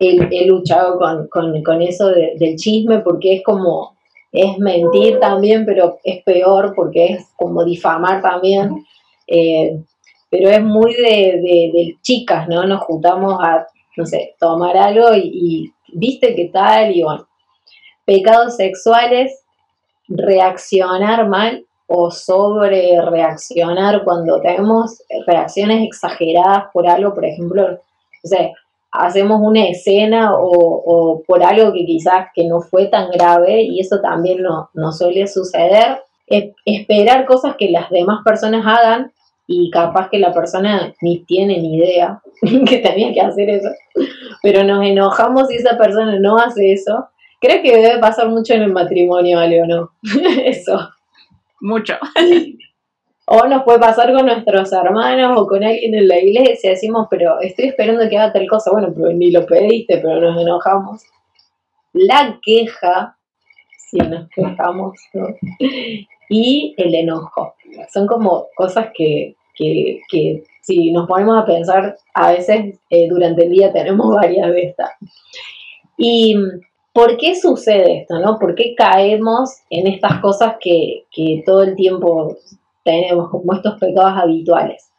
he, 0.00 0.46
luchado 0.46 0.98
con, 1.30 1.82
eso 1.82 2.08
del 2.08 2.56
chisme 2.56 3.00
porque 3.00 3.36
es 3.36 3.42
como 3.42 3.96
es 4.32 4.58
mentir 4.58 5.18
también, 5.20 5.64
pero 5.64 5.98
es 6.04 6.22
peor 6.22 6.74
porque 6.74 7.06
es 7.06 7.30
como 7.36 7.64
difamar 7.64 8.20
también. 8.22 8.84
Eh, 9.26 9.80
pero 10.30 10.50
es 10.50 10.62
muy 10.62 10.94
de, 10.94 11.96
chicas, 12.02 12.48
¿no? 12.48 12.64
Nos 12.64 12.82
juntamos 12.82 13.38
a, 13.40 13.66
no 13.96 14.04
sé, 14.04 14.34
tomar 14.38 14.76
algo 14.76 15.14
y, 15.14 15.72
viste 15.94 16.34
qué 16.34 16.50
tal 16.52 16.94
y 16.94 17.02
bueno. 17.02 17.26
Pecados 18.08 18.56
sexuales, 18.56 19.44
reaccionar 20.08 21.28
mal 21.28 21.66
o 21.86 22.10
sobre 22.10 22.98
reaccionar 23.02 24.02
cuando 24.02 24.40
tenemos 24.40 25.02
reacciones 25.26 25.86
exageradas 25.86 26.64
por 26.72 26.88
algo, 26.88 27.12
por 27.12 27.26
ejemplo, 27.26 27.68
no 27.68 27.78
sé, 28.22 28.54
hacemos 28.92 29.42
una 29.42 29.68
escena 29.68 30.32
o, 30.38 31.22
por 31.26 31.42
algo 31.42 31.70
que 31.74 31.84
quizás 31.84 32.28
que 32.34 32.46
no 32.46 32.62
fue 32.62 32.86
tan 32.86 33.10
grave 33.10 33.60
y 33.60 33.78
eso 33.78 34.00
también 34.00 34.42
no, 34.42 34.70
no 34.72 34.90
suele 34.90 35.26
suceder. 35.26 36.00
esperar 36.64 37.26
cosas 37.26 37.56
que 37.56 37.70
las 37.70 37.90
demás 37.90 38.20
personas 38.24 38.64
hagan 38.66 39.12
y 39.46 39.70
capaz 39.70 40.08
que 40.08 40.18
la 40.18 40.32
persona 40.32 40.94
ni 41.02 41.26
tiene 41.26 41.58
ni 41.60 41.76
idea 41.76 42.22
que 42.66 42.78
tenía 42.78 43.12
que 43.12 43.20
hacer 43.20 43.50
eso, 43.50 43.68
pero 44.42 44.64
nos 44.64 44.82
enojamos 44.82 45.48
si 45.48 45.56
esa 45.56 45.76
persona 45.76 46.18
no 46.18 46.38
hace 46.38 46.72
eso. 46.72 47.06
Creo 47.40 47.62
que 47.62 47.76
debe 47.76 47.98
pasar 48.00 48.28
mucho 48.28 48.54
en 48.54 48.62
el 48.62 48.72
matrimonio, 48.72 49.38
¿vale 49.38 49.62
o 49.62 49.66
no? 49.66 49.90
eso. 50.44 50.90
Mucho. 51.60 51.94
O 53.26 53.46
nos 53.46 53.62
puede 53.62 53.78
pasar 53.78 54.12
con 54.12 54.26
nuestros 54.26 54.72
hermanos 54.72 55.38
o 55.38 55.46
con 55.46 55.62
alguien 55.62 55.94
en 55.94 56.08
la 56.08 56.18
iglesia, 56.18 56.70
decimos, 56.70 57.08
pero 57.10 57.38
estoy 57.40 57.66
esperando 57.66 58.08
que 58.08 58.16
haga 58.16 58.32
tal 58.32 58.48
cosa, 58.48 58.70
bueno, 58.70 58.92
pero 58.94 59.12
ni 59.12 59.30
lo 59.30 59.44
pediste, 59.44 59.98
pero 59.98 60.20
nos 60.20 60.40
enojamos. 60.40 61.02
La 61.92 62.38
queja, 62.42 63.18
si 63.76 63.98
nos 63.98 64.28
quejamos, 64.30 64.94
¿no? 65.12 65.26
Y 66.30 66.74
el 66.78 66.94
enojo. 66.94 67.54
Son 67.92 68.06
como 68.06 68.46
cosas 68.56 68.88
que, 68.94 69.36
que, 69.54 70.00
que 70.10 70.44
si 70.62 70.90
nos 70.92 71.06
ponemos 71.06 71.42
a 71.42 71.46
pensar, 71.46 71.96
a 72.14 72.32
veces 72.32 72.78
eh, 72.90 73.08
durante 73.08 73.44
el 73.44 73.50
día 73.50 73.72
tenemos 73.72 74.14
varias 74.14 74.50
de 74.52 74.62
estas. 74.62 74.90
Y 75.96 76.36
¿por 76.98 77.16
qué 77.16 77.36
sucede 77.36 78.00
esto? 78.00 78.18
¿no? 78.18 78.40
¿Por 78.40 78.56
qué 78.56 78.74
caemos 78.74 79.50
en 79.70 79.86
estas 79.86 80.20
cosas 80.20 80.54
que, 80.60 81.04
que 81.12 81.44
todo 81.46 81.62
el 81.62 81.76
tiempo 81.76 82.36
tenemos 82.88 83.30
como 83.30 83.52
estos 83.52 83.78
pecados 83.78 84.14
habituales. 84.16 84.90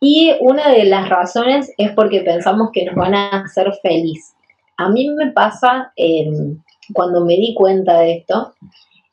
Y 0.00 0.32
una 0.40 0.70
de 0.70 0.84
las 0.84 1.08
razones 1.08 1.72
es 1.76 1.90
porque 1.90 2.20
pensamos 2.20 2.70
que 2.72 2.84
nos 2.84 2.94
van 2.94 3.16
a 3.16 3.42
hacer 3.42 3.70
feliz. 3.82 4.34
A 4.76 4.88
mí 4.88 5.10
me 5.10 5.32
pasa 5.32 5.92
em, 5.96 6.62
cuando 6.94 7.24
me 7.24 7.34
di 7.34 7.52
cuenta 7.54 7.98
de 7.98 8.18
esto, 8.18 8.54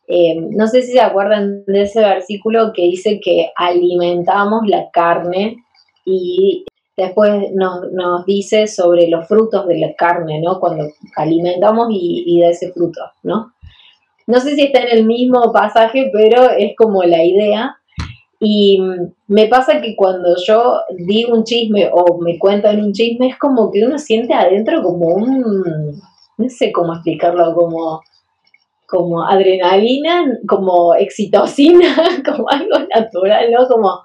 em, 0.08 0.51
no 0.51 0.67
sé 0.67 0.84
si 0.84 0.91
se 0.91 1.01
acuerdan 1.01 1.65
de 1.65 1.82
ese 1.82 2.01
versículo 2.01 2.72
que 2.72 2.84
dice 2.84 3.20
que 3.20 3.50
alimentamos 3.55 4.67
la 4.67 4.91
carne 4.91 5.58
y 6.05 6.65
después 6.98 7.52
nos, 7.54 8.25
dice 8.25 8.68
sobre 8.68 9.08
los 9.08 9.28
frutos 9.28 9.68
de 9.68 9.80
la 9.80 9.94
carne, 9.96 10.42
¿no? 10.42 10.60
Cuando 10.60 10.88
alimentamos 11.16 11.88
y, 11.92 12.24
y 12.25 12.42
de 12.42 12.50
ese 12.50 12.72
fruto, 12.72 13.02
¿no? 13.24 13.54
No 14.28 14.40
sé 14.40 14.56
si 14.56 14.64
está 14.64 14.82
en 14.82 14.98
el 14.98 15.06
mismo 15.06 15.52
pasaje, 15.54 16.10
pero 16.12 16.50
es 16.50 16.75
como 16.75 17.04
la 17.04 17.24
idea. 17.24 17.78
Y 18.40 18.80
me 19.28 19.48
pasa 19.48 19.82
que 19.82 19.96
cuando 19.96 20.36
yo 20.46 20.80
digo 20.98 21.34
un 21.34 21.44
chisme 21.44 21.90
o 21.92 22.20
me 22.20 22.38
cuentan 22.40 22.84
un 22.84 22.92
chisme, 22.92 23.30
es 23.30 23.38
como 23.38 23.72
que 23.72 23.86
uno 23.86 23.98
siente 23.98 24.34
adentro 24.34 24.82
como 24.82 25.08
un, 25.16 26.02
no 26.38 26.50
sé 26.50 26.72
cómo 26.72 26.94
explicarlo, 26.94 27.54
como, 27.54 28.02
como 28.88 29.24
adrenalina, 29.24 30.25
como 30.48 30.96
excitocina, 30.96 31.96
como 32.25 32.50
algo 32.50 32.80
natural, 32.94 33.52
¿no? 33.52 33.68
Como, 33.68 34.02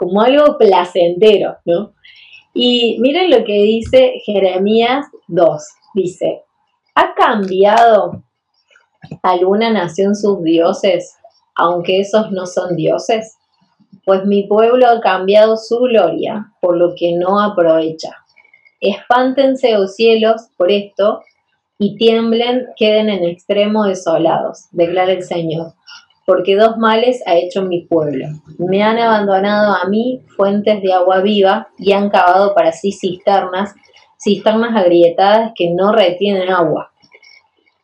como 0.00 0.22
algo 0.22 0.56
placentero, 0.56 1.58
¿no? 1.66 1.92
Y 2.54 2.98
miren 3.00 3.30
lo 3.30 3.44
que 3.44 3.52
dice 3.52 4.14
Jeremías 4.24 5.06
2, 5.28 5.62
dice, 5.94 6.42
ha 6.94 7.14
cambiado 7.14 8.24
¿A 9.22 9.36
luna 9.36 9.70
nació 9.70 10.06
en 10.06 10.14
sus 10.14 10.42
dioses, 10.42 11.16
aunque 11.54 12.00
esos 12.00 12.30
no 12.30 12.46
son 12.46 12.76
dioses? 12.76 13.36
Pues 14.04 14.24
mi 14.24 14.46
pueblo 14.46 14.86
ha 14.86 15.00
cambiado 15.00 15.56
su 15.56 15.78
gloria, 15.78 16.52
por 16.60 16.76
lo 16.76 16.94
que 16.94 17.12
no 17.12 17.40
aprovecha. 17.40 18.16
Espántense, 18.80 19.76
oh 19.76 19.86
cielos, 19.86 20.48
por 20.56 20.70
esto, 20.70 21.22
y 21.78 21.96
tiemblen, 21.96 22.66
queden 22.76 23.08
en 23.08 23.24
extremo 23.24 23.84
desolados, 23.84 24.66
declara 24.70 25.12
el 25.12 25.22
Señor, 25.22 25.74
porque 26.30 26.54
dos 26.54 26.78
males 26.78 27.20
ha 27.26 27.34
hecho 27.34 27.62
mi 27.62 27.86
pueblo. 27.86 28.26
Me 28.58 28.84
han 28.84 28.98
abandonado 28.98 29.74
a 29.74 29.88
mí 29.88 30.20
fuentes 30.36 30.80
de 30.80 30.92
agua 30.92 31.22
viva 31.22 31.66
y 31.76 31.90
han 31.90 32.08
cavado 32.08 32.54
para 32.54 32.70
sí 32.70 32.92
cisternas, 32.92 33.74
cisternas 34.16 34.76
agrietadas 34.76 35.50
que 35.56 35.70
no 35.70 35.90
retienen 35.90 36.48
agua. 36.48 36.92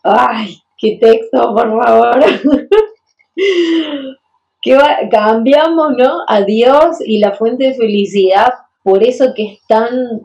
¡Ay! 0.05 0.63
¡Qué 0.79 0.97
texto, 1.01 1.57
por 1.57 1.83
favor! 1.83 2.21
cambiamos, 5.11 5.97
¿no? 5.99 6.19
A 6.29 6.43
Dios 6.43 6.99
y 7.05 7.19
la 7.19 7.33
fuente 7.33 7.65
de 7.65 7.75
felicidad 7.75 8.55
por 8.85 9.03
eso 9.03 9.35
que 9.35 9.55
es 9.55 9.67
tan 9.67 10.21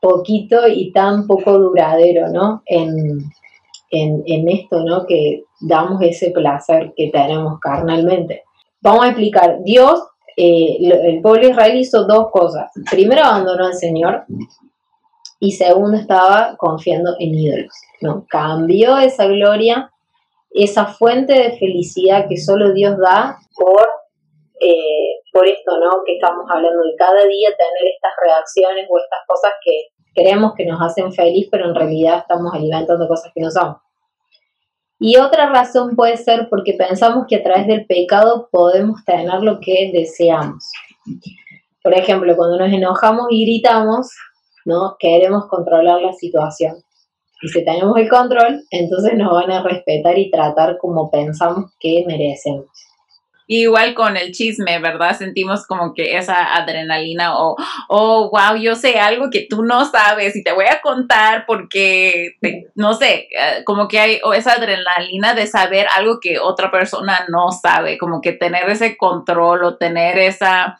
poquito 0.00 0.66
y 0.66 0.92
tan 0.92 1.26
poco 1.26 1.58
duradero, 1.58 2.28
¿no? 2.28 2.62
En, 2.64 3.18
en, 3.90 4.48
esto, 4.48 4.82
¿no? 4.82 5.04
Que 5.04 5.44
damos 5.60 6.00
ese 6.02 6.30
placer 6.30 6.92
que 6.96 7.10
tenemos 7.10 7.58
carnalmente. 7.60 8.44
Vamos 8.80 9.04
a 9.04 9.08
explicar, 9.08 9.58
Dios, 9.62 10.02
eh, 10.36 10.78
el 10.80 11.20
pueblo 11.20 11.48
israel 11.48 11.76
hizo 11.76 12.04
dos 12.04 12.30
cosas. 12.30 12.70
Primero 12.90 13.24
abandonó 13.24 13.66
al 13.66 13.74
Señor 13.74 14.24
y 15.40 15.52
segundo 15.52 15.96
estaba 15.96 16.56
confiando 16.56 17.14
en 17.18 17.34
ídolos, 17.34 17.74
¿no? 18.00 18.24
Cambió 18.28 18.98
esa 18.98 19.26
gloria, 19.26 19.90
esa 20.50 20.86
fuente 20.86 21.32
de 21.32 21.58
felicidad 21.58 22.26
que 22.28 22.36
solo 22.36 22.72
Dios 22.72 22.96
da 22.98 23.38
por, 23.56 23.86
eh, 24.60 25.20
por 25.32 25.46
esto, 25.46 25.78
¿no? 25.78 26.02
Que 26.04 26.14
estamos 26.14 26.44
hablando 26.48 26.82
de 26.84 26.94
cada 26.96 27.24
día 27.26 27.48
tener 27.50 27.92
estas 27.94 28.12
reacciones 28.22 28.86
o 28.88 28.98
estas 28.98 29.20
cosas 29.26 29.52
que 29.64 29.88
creemos 30.14 30.52
que 30.56 30.66
nos 30.66 30.80
hacen 30.80 31.12
feliz, 31.12 31.48
pero 31.50 31.66
en 31.66 31.74
realidad 31.74 32.18
estamos 32.18 32.52
alimentando 32.54 33.06
cosas 33.08 33.32
que 33.34 33.40
no 33.40 33.50
son. 33.50 33.76
Y 35.00 35.16
otra 35.16 35.50
razón 35.50 35.94
puede 35.94 36.16
ser 36.16 36.48
porque 36.50 36.72
pensamos 36.72 37.26
que 37.28 37.36
a 37.36 37.42
través 37.42 37.66
del 37.66 37.86
pecado 37.86 38.48
podemos 38.50 39.04
tener 39.04 39.42
lo 39.42 39.60
que 39.60 39.90
deseamos. 39.92 40.64
Por 41.82 41.94
ejemplo, 41.94 42.36
cuando 42.36 42.58
nos 42.58 42.72
enojamos 42.72 43.26
y 43.30 43.44
gritamos, 43.44 44.10
¿no? 44.64 44.96
Queremos 44.98 45.46
controlar 45.46 46.02
la 46.02 46.12
situación. 46.12 46.76
Y 47.40 47.48
si 47.48 47.64
tenemos 47.64 47.96
el 47.96 48.08
control, 48.08 48.60
entonces 48.70 49.14
nos 49.16 49.32
van 49.32 49.50
a 49.52 49.62
respetar 49.62 50.18
y 50.18 50.30
tratar 50.30 50.76
como 50.78 51.10
pensamos 51.10 51.72
que 51.78 52.04
merecemos. 52.06 52.66
Igual 53.50 53.94
con 53.94 54.18
el 54.18 54.32
chisme, 54.32 54.78
¿verdad? 54.78 55.16
Sentimos 55.16 55.66
como 55.66 55.94
que 55.94 56.18
esa 56.18 56.54
adrenalina 56.54 57.38
o, 57.38 57.56
oh, 57.88 58.30
wow, 58.30 58.60
yo 58.60 58.74
sé 58.74 59.00
algo 59.00 59.30
que 59.30 59.46
tú 59.48 59.64
no 59.64 59.86
sabes 59.86 60.36
y 60.36 60.44
te 60.44 60.52
voy 60.52 60.66
a 60.66 60.82
contar 60.82 61.46
porque, 61.46 62.36
no 62.74 62.92
sé, 62.92 63.28
eh, 63.30 63.64
como 63.64 63.88
que 63.88 64.00
hay 64.00 64.20
esa 64.36 64.52
adrenalina 64.52 65.32
de 65.32 65.46
saber 65.46 65.86
algo 65.96 66.20
que 66.20 66.38
otra 66.38 66.70
persona 66.70 67.24
no 67.28 67.50
sabe, 67.50 67.96
como 67.96 68.20
que 68.20 68.32
tener 68.32 68.68
ese 68.68 68.98
control 68.98 69.64
o 69.64 69.76
tener 69.78 70.18
esa, 70.18 70.76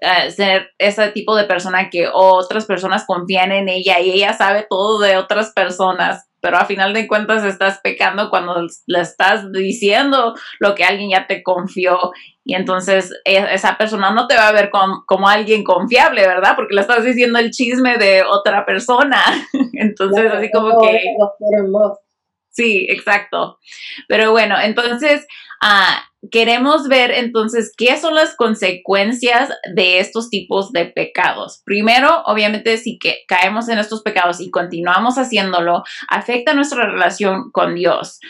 uh, 0.00 0.30
ser 0.30 0.70
ese 0.78 1.08
tipo 1.08 1.34
de 1.34 1.44
persona 1.44 1.90
que 1.90 2.08
otras 2.12 2.66
personas 2.66 3.04
confían 3.04 3.50
en 3.50 3.68
ella 3.68 3.98
y 3.98 4.12
ella 4.12 4.32
sabe 4.32 4.64
todo 4.70 5.00
de 5.00 5.16
otras 5.16 5.50
personas 5.50 6.28
pero 6.42 6.58
a 6.58 6.66
final 6.66 6.92
de 6.92 7.06
cuentas 7.06 7.44
estás 7.44 7.80
pecando 7.82 8.28
cuando 8.28 8.66
le 8.86 9.00
estás 9.00 9.50
diciendo 9.52 10.34
lo 10.58 10.74
que 10.74 10.84
alguien 10.84 11.10
ya 11.10 11.26
te 11.26 11.42
confió 11.42 12.12
y 12.44 12.54
entonces 12.54 13.12
e, 13.24 13.54
esa 13.54 13.78
persona 13.78 14.10
no 14.10 14.26
te 14.26 14.34
va 14.34 14.48
a 14.48 14.52
ver 14.52 14.68
como, 14.70 15.28
alguien 15.28 15.62
confiable, 15.62 16.26
¿verdad? 16.26 16.54
Porque 16.56 16.74
le 16.74 16.80
estás 16.80 17.04
diciendo 17.04 17.38
el 17.38 17.52
chisme 17.52 17.96
de 17.96 18.24
otra 18.24 18.66
persona. 18.66 19.22
entonces, 19.72 20.30
así 20.32 20.50
como 20.50 20.80
que... 20.80 21.00
Sí, 22.52 22.86
exacto. 22.88 23.58
Pero 24.08 24.30
bueno, 24.30 24.56
entonces 24.60 25.26
ah, 25.62 26.04
queremos 26.30 26.86
ver 26.86 27.10
entonces 27.10 27.72
qué 27.76 27.96
son 27.96 28.14
las 28.14 28.36
consecuencias 28.36 29.50
de 29.74 29.98
estos 29.98 30.28
tipos 30.28 30.70
de 30.70 30.86
pecados. 30.86 31.62
Primero, 31.64 32.22
obviamente, 32.26 32.76
si 32.76 32.98
que 32.98 33.24
caemos 33.26 33.68
en 33.68 33.78
estos 33.78 34.02
pecados 34.02 34.40
y 34.40 34.50
continuamos 34.50 35.16
haciéndolo, 35.16 35.82
afecta 36.08 36.54
nuestra 36.54 36.86
relación 36.86 37.50
con 37.52 37.74
Dios. 37.74 38.20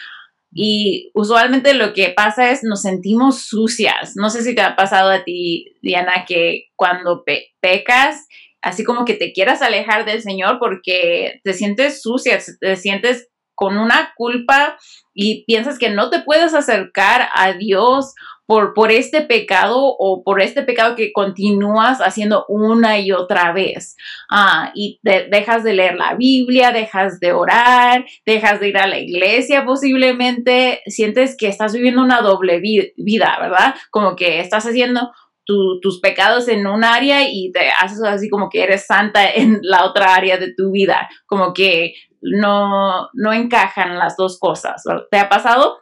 Y 0.55 1.11
usualmente 1.14 1.75
lo 1.75 1.95
que 1.95 2.11
pasa 2.11 2.50
es 2.50 2.62
nos 2.62 2.83
sentimos 2.83 3.47
sucias. 3.47 4.12
No 4.17 4.31
sé 4.31 4.43
si 4.43 4.55
te 4.55 4.62
ha 4.62 4.76
pasado 4.76 5.11
a 5.11 5.25
ti, 5.25 5.75
Diana, 5.83 6.25
que 6.29 6.67
cuando 6.76 7.25
pecas, 7.61 8.26
así 8.61 8.85
como 8.85 9.05
que 9.05 9.14
te 9.14 9.33
quieras 9.33 9.62
alejar 9.62 10.05
del 10.05 10.23
Señor 10.23 10.59
porque 10.61 11.41
te 11.43 11.55
sientes 11.55 12.02
sucia, 12.02 12.38
te 12.61 12.76
sientes 12.76 13.31
con 13.54 13.78
una 13.78 14.12
culpa 14.16 14.76
y 15.14 15.44
piensas 15.44 15.78
que 15.78 15.90
no 15.90 16.11
te 16.11 16.21
puedes 16.21 16.54
acercar 16.54 17.28
a 17.35 17.52
Dios 17.52 18.14
por, 18.47 18.75
por 18.75 18.90
este 18.90 19.23
pecado 19.23 19.78
o 19.78 20.23
por 20.25 20.42
este 20.42 20.62
pecado 20.62 20.97
que 20.97 21.12
continúas 21.12 22.00
haciendo 22.00 22.44
una 22.49 22.99
y 22.99 23.12
otra 23.12 23.52
vez. 23.52 23.97
Ah, 24.30 24.73
y 24.75 25.00
dejas 25.02 25.64
de 25.64 25.75
leer 25.75 25.94
la 25.94 26.14
Biblia, 26.14 26.73
dejas 26.73 27.21
de 27.21 27.32
orar, 27.32 28.04
dejas 28.26 28.61
de 28.61 28.68
ir 28.68 28.78
a 28.78 28.87
la 28.87 28.99
iglesia 28.99 29.64
posiblemente, 29.64 30.82
sientes 30.87 31.37
que 31.37 31.49
estás 31.49 31.73
viviendo 31.73 32.02
una 32.02 32.21
doble 32.21 32.61
vida, 32.61 33.38
¿verdad? 33.40 33.75
Como 33.90 34.16
que 34.16 34.40
estás 34.40 34.66
haciendo 34.66 35.12
tus 35.44 36.00
pecados 36.00 36.49
en 36.49 36.66
un 36.66 36.85
área 36.85 37.28
y 37.28 37.50
te 37.52 37.71
haces 37.71 38.02
así 38.02 38.28
como 38.28 38.49
que 38.49 38.62
eres 38.62 38.87
santa 38.87 39.28
en 39.30 39.59
la 39.62 39.85
otra 39.85 40.14
área 40.14 40.38
de 40.38 40.54
tu 40.54 40.71
vida, 40.71 41.09
como 41.26 41.52
que 41.52 41.94
no, 42.23 43.09
no 43.12 43.33
encajan 43.33 43.99
las 43.99 44.17
dos 44.17 44.38
cosas. 44.38 44.83
¿Te 45.11 45.19
ha 45.19 45.29
pasado? 45.29 45.79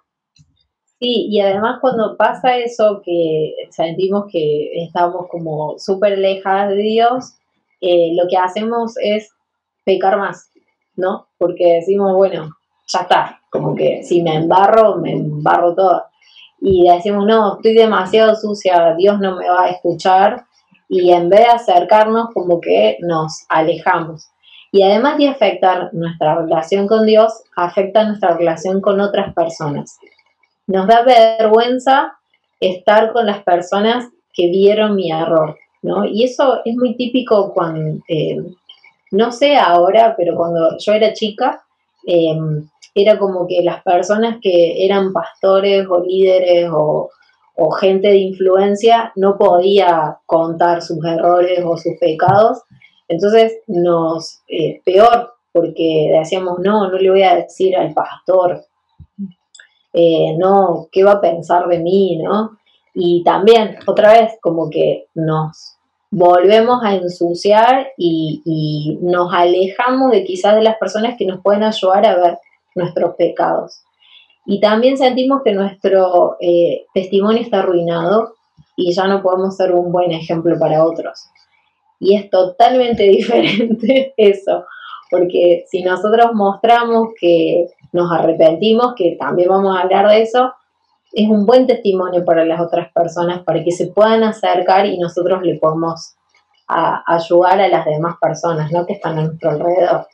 Sí, 0.98 1.28
y 1.30 1.40
además 1.40 1.78
cuando 1.80 2.16
pasa 2.16 2.58
eso, 2.58 3.00
que 3.04 3.54
sentimos 3.70 4.24
que 4.30 4.82
estamos 4.84 5.28
como 5.30 5.78
súper 5.78 6.18
lejas 6.18 6.68
de 6.68 6.76
Dios, 6.76 7.34
eh, 7.80 8.12
lo 8.14 8.28
que 8.28 8.36
hacemos 8.36 8.94
es 9.02 9.30
pecar 9.84 10.18
más, 10.18 10.50
¿no? 10.96 11.28
Porque 11.38 11.76
decimos, 11.76 12.14
bueno, 12.14 12.50
ya 12.86 13.00
está, 13.00 13.40
como 13.50 13.74
que 13.74 14.02
si 14.02 14.22
me 14.22 14.34
embarro, 14.34 14.96
me 14.96 15.12
embarro 15.12 15.74
todo. 15.74 16.04
Y 16.60 16.86
decimos, 16.86 17.24
no, 17.26 17.56
estoy 17.56 17.74
demasiado 17.74 18.36
sucia, 18.36 18.94
Dios 18.96 19.18
no 19.20 19.36
me 19.36 19.48
va 19.48 19.64
a 19.64 19.70
escuchar. 19.70 20.44
Y 20.88 21.12
en 21.12 21.28
vez 21.30 21.40
de 21.40 21.46
acercarnos, 21.46 22.28
como 22.34 22.60
que 22.60 22.98
nos 23.00 23.46
alejamos. 23.48 24.28
Y 24.72 24.82
además 24.82 25.18
de 25.18 25.28
afectar 25.28 25.92
nuestra 25.92 26.36
relación 26.42 26.86
con 26.86 27.04
Dios, 27.04 27.42
afecta 27.56 28.04
nuestra 28.04 28.36
relación 28.36 28.80
con 28.80 29.00
otras 29.00 29.34
personas. 29.34 29.98
Nos 30.66 30.86
da 30.86 31.02
vergüenza 31.02 32.14
estar 32.60 33.12
con 33.12 33.26
las 33.26 33.42
personas 33.42 34.08
que 34.32 34.48
vieron 34.48 34.94
mi 34.94 35.10
error, 35.10 35.56
¿no? 35.82 36.04
Y 36.04 36.24
eso 36.24 36.60
es 36.64 36.76
muy 36.76 36.94
típico 36.96 37.52
cuando, 37.52 38.00
eh, 38.08 38.36
no 39.10 39.32
sé 39.32 39.56
ahora, 39.56 40.14
pero 40.16 40.36
cuando 40.36 40.76
yo 40.78 40.92
era 40.92 41.12
chica, 41.14 41.64
eh, 42.06 42.38
era 42.94 43.18
como 43.18 43.46
que 43.48 43.62
las 43.62 43.82
personas 43.82 44.38
que 44.40 44.84
eran 44.84 45.12
pastores 45.12 45.86
o 45.88 46.00
líderes 46.00 46.70
o, 46.72 47.10
o 47.56 47.70
gente 47.72 48.08
de 48.08 48.18
influencia 48.18 49.12
no 49.16 49.36
podía 49.36 50.18
contar 50.26 50.82
sus 50.82 51.04
errores 51.04 51.60
o 51.64 51.76
sus 51.76 51.94
pecados 52.00 52.62
entonces 53.10 53.58
nos, 53.66 54.40
eh, 54.46 54.80
peor, 54.84 55.32
porque 55.52 56.12
decíamos, 56.16 56.60
no, 56.60 56.88
no 56.88 56.96
le 56.96 57.10
voy 57.10 57.24
a 57.24 57.34
decir 57.34 57.76
al 57.76 57.92
pastor, 57.92 58.64
eh, 59.92 60.36
no, 60.38 60.86
¿qué 60.92 61.02
va 61.02 61.14
a 61.14 61.20
pensar 61.20 61.66
de 61.66 61.80
mí, 61.80 62.20
no? 62.22 62.56
Y 62.94 63.24
también, 63.24 63.78
otra 63.84 64.12
vez, 64.12 64.38
como 64.40 64.70
que 64.70 65.06
nos 65.14 65.76
volvemos 66.12 66.84
a 66.84 66.94
ensuciar 66.94 67.88
y, 67.96 68.96
nos 69.02 69.34
alejamos 69.34 70.12
de 70.12 70.22
quizás 70.22 70.54
de 70.54 70.62
las 70.62 70.76
personas 70.78 71.16
que 71.18 71.26
nos 71.26 71.40
pueden 71.42 71.64
ayudar 71.64 72.06
a 72.06 72.14
ver 72.14 72.38
nuestros 72.76 73.16
pecados. 73.16 73.82
Y 74.46 74.60
también 74.60 74.96
sentimos 74.96 75.42
que 75.44 75.52
nuestro 75.52 76.36
eh, 76.40 76.86
testimonio 76.94 77.42
está 77.42 77.58
arruinado 77.58 78.34
y 78.76 78.92
ya 78.92 79.08
no 79.08 79.20
podemos 79.20 79.56
ser 79.56 79.74
un 79.74 79.90
buen 79.90 80.12
ejemplo 80.12 80.56
para 80.60 80.84
otros. 80.84 81.28
Y 82.00 82.16
es 82.16 82.28
totalmente 82.30 83.02
diferente 83.08 84.14
eso, 84.16 84.64
porque 85.10 85.64
si 85.68 85.82
nosotros 85.82 86.30
mostramos 86.34 87.10
que 87.20 87.66
nos 87.92 88.10
arrepentimos, 88.10 88.94
que 88.96 89.16
también 89.18 89.48
vamos 89.48 89.76
a 89.76 89.82
hablar 89.82 90.08
de 90.08 90.22
eso, 90.22 90.52
es 91.12 91.28
un 91.28 91.44
buen 91.44 91.66
testimonio 91.66 92.24
para 92.24 92.44
las 92.44 92.60
otras 92.60 92.92
personas, 92.92 93.42
para 93.44 93.62
que 93.62 93.72
se 93.72 93.88
puedan 93.88 94.22
acercar 94.22 94.86
y 94.86 94.98
nosotros 94.98 95.42
le 95.42 95.58
podemos 95.58 96.14
ayudar 96.68 97.60
a 97.60 97.68
las 97.68 97.84
demás 97.84 98.14
personas 98.20 98.70
¿no? 98.70 98.86
que 98.86 98.92
están 98.92 99.18
a 99.18 99.24
nuestro 99.24 99.50
alrededor. 99.50 100.06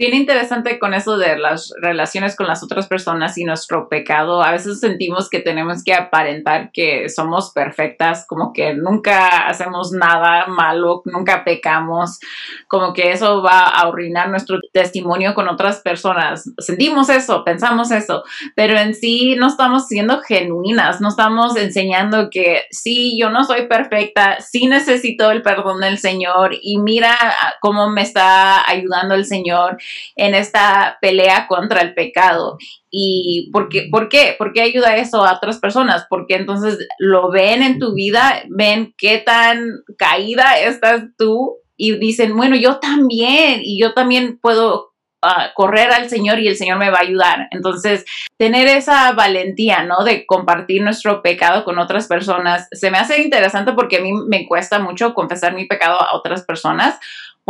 Bien 0.00 0.14
interesante 0.14 0.78
con 0.78 0.94
eso 0.94 1.18
de 1.18 1.36
las 1.36 1.74
relaciones 1.78 2.34
con 2.34 2.46
las 2.46 2.62
otras 2.62 2.88
personas 2.88 3.36
y 3.36 3.44
nuestro 3.44 3.90
pecado. 3.90 4.42
A 4.42 4.50
veces 4.52 4.80
sentimos 4.80 5.28
que 5.28 5.40
tenemos 5.40 5.84
que 5.84 5.92
aparentar 5.92 6.70
que 6.72 7.10
somos 7.10 7.52
perfectas, 7.52 8.24
como 8.26 8.54
que 8.54 8.72
nunca 8.72 9.46
hacemos 9.46 9.92
nada 9.92 10.46
malo, 10.46 11.02
nunca 11.04 11.44
pecamos, 11.44 12.18
como 12.66 12.94
que 12.94 13.12
eso 13.12 13.42
va 13.42 13.58
a 13.58 13.88
arruinar 13.88 14.30
nuestro 14.30 14.58
testimonio 14.72 15.34
con 15.34 15.48
otras 15.48 15.80
personas. 15.80 16.50
Sentimos 16.56 17.10
eso, 17.10 17.44
pensamos 17.44 17.90
eso, 17.90 18.24
pero 18.56 18.78
en 18.78 18.94
sí 18.94 19.36
no 19.36 19.48
estamos 19.48 19.86
siendo 19.86 20.22
genuinas, 20.22 21.02
no 21.02 21.10
estamos 21.10 21.58
enseñando 21.58 22.30
que 22.30 22.62
sí, 22.70 23.18
yo 23.20 23.28
no 23.28 23.44
soy 23.44 23.66
perfecta, 23.66 24.40
sí 24.40 24.66
necesito 24.66 25.30
el 25.30 25.42
perdón 25.42 25.82
del 25.82 25.98
Señor 25.98 26.56
y 26.62 26.78
mira 26.78 27.18
cómo 27.60 27.90
me 27.90 28.00
está 28.00 28.66
ayudando 28.66 29.14
el 29.14 29.26
Señor 29.26 29.76
en 30.16 30.34
esta 30.34 30.98
pelea 31.00 31.46
contra 31.48 31.80
el 31.80 31.94
pecado. 31.94 32.58
¿Y 32.90 33.50
por 33.52 33.68
qué? 33.68 33.88
¿Por 33.90 34.08
qué? 34.08 34.34
¿Por 34.36 34.52
qué 34.52 34.62
ayuda 34.62 34.96
eso 34.96 35.24
a 35.24 35.34
otras 35.36 35.58
personas? 35.58 36.06
Porque 36.08 36.34
entonces 36.34 36.78
lo 36.98 37.30
ven 37.30 37.62
en 37.62 37.78
tu 37.78 37.94
vida, 37.94 38.42
ven 38.48 38.94
qué 38.98 39.18
tan 39.18 39.82
caída 39.96 40.58
estás 40.58 41.04
tú 41.16 41.60
y 41.76 41.96
dicen, 41.98 42.36
bueno, 42.36 42.56
yo 42.56 42.78
también, 42.78 43.60
y 43.62 43.80
yo 43.80 43.94
también 43.94 44.38
puedo 44.38 44.92
ah, 45.22 45.52
correr 45.54 45.90
al 45.90 46.10
Señor 46.10 46.38
y 46.38 46.46
el 46.46 46.56
Señor 46.56 46.76
me 46.76 46.90
va 46.90 46.98
a 46.98 47.02
ayudar. 47.02 47.48
Entonces, 47.52 48.04
tener 48.36 48.68
esa 48.68 49.12
valentía, 49.12 49.84
¿no? 49.84 50.04
De 50.04 50.26
compartir 50.26 50.82
nuestro 50.82 51.22
pecado 51.22 51.64
con 51.64 51.78
otras 51.78 52.06
personas, 52.06 52.68
se 52.72 52.90
me 52.90 52.98
hace 52.98 53.22
interesante 53.22 53.72
porque 53.72 53.96
a 53.96 54.02
mí 54.02 54.12
me 54.12 54.46
cuesta 54.46 54.78
mucho 54.78 55.14
confesar 55.14 55.54
mi 55.54 55.64
pecado 55.66 55.98
a 56.02 56.14
otras 56.14 56.44
personas 56.44 56.98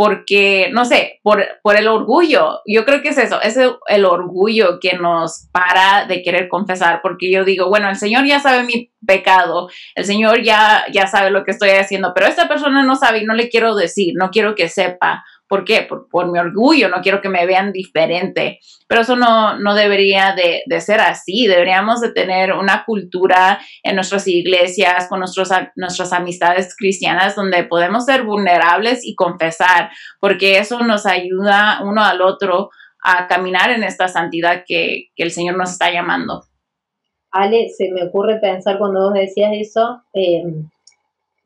porque, 0.01 0.71
no 0.73 0.83
sé, 0.83 1.19
por, 1.21 1.45
por, 1.61 1.77
el 1.77 1.87
orgullo. 1.87 2.61
Yo 2.65 2.85
creo 2.85 3.03
que 3.03 3.09
es 3.09 3.19
eso, 3.19 3.39
es 3.39 3.55
el, 3.55 4.05
orgullo 4.05 4.79
que 4.79 4.97
nos 4.97 5.47
para 5.51 6.07
de 6.07 6.23
querer 6.23 6.47
confesar, 6.47 7.01
porque 7.03 7.31
yo 7.31 7.43
digo, 7.45 7.69
bueno, 7.69 7.87
el 7.87 7.95
Señor 7.95 8.25
ya 8.25 8.39
sabe 8.39 8.63
mi 8.63 8.89
pecado, 9.05 9.69
el 9.93 10.05
Señor 10.05 10.41
ya, 10.41 10.85
ya 10.91 11.05
sabe 11.05 11.29
lo 11.29 11.43
que 11.43 11.51
estoy 11.51 11.69
haciendo, 11.69 12.13
pero 12.15 12.25
esta 12.25 12.47
persona 12.47 12.81
no 12.81 12.95
sabe 12.95 13.19
y 13.19 13.25
no 13.25 13.35
le 13.35 13.47
quiero 13.47 13.75
decir, 13.75 14.15
no 14.17 14.31
quiero 14.31 14.55
que 14.55 14.69
sepa. 14.69 15.23
¿Por 15.51 15.65
qué? 15.65 15.85
Por, 15.85 16.31
mi 16.31 16.39
orgullo, 16.39 16.87
no 16.87 17.01
quiero 17.01 17.19
que 17.19 17.27
me 17.27 17.45
vean 17.45 17.73
diferente. 17.73 18.59
Pero 18.87 19.01
eso 19.01 19.17
no, 19.17 19.59
no 19.59 19.75
debería 19.75 20.33
de, 20.33 20.79
ser 20.79 21.01
así. 21.01 21.45
Deberíamos 21.45 21.99
de 21.99 22.13
tener 22.13 22.53
una 22.53 22.85
cultura 22.85 23.59
en 23.83 23.95
nuestras 23.95 24.29
iglesias, 24.29 25.07
con 25.09 25.19
nuestros, 25.19 25.49
nuestras 25.75 26.13
amistades 26.13 26.73
cristianas, 26.77 27.35
donde 27.35 27.65
podemos 27.65 28.05
ser 28.05 28.23
vulnerables 28.23 29.01
y 29.03 29.13
confesar, 29.13 29.89
porque 30.21 30.57
eso 30.57 30.79
nos 30.85 31.05
ayuda 31.05 31.81
uno 31.83 32.01
al 32.01 32.21
otro 32.21 32.69
a 33.03 33.27
caminar 33.27 33.71
en 33.71 33.83
esta 33.83 34.07
santidad 34.07 34.63
que, 34.65 35.09
el 35.17 35.31
Señor 35.31 35.57
nos 35.57 35.73
está 35.73 35.91
llamando. 35.91 36.43
Ale, 37.29 37.67
se 37.67 37.91
me 37.91 38.05
ocurre 38.05 38.39
pensar 38.39 38.77
cuando 38.77 39.01
vos 39.01 39.13
decías 39.15 39.51
eso, 39.53 40.01
eh, 40.13 40.43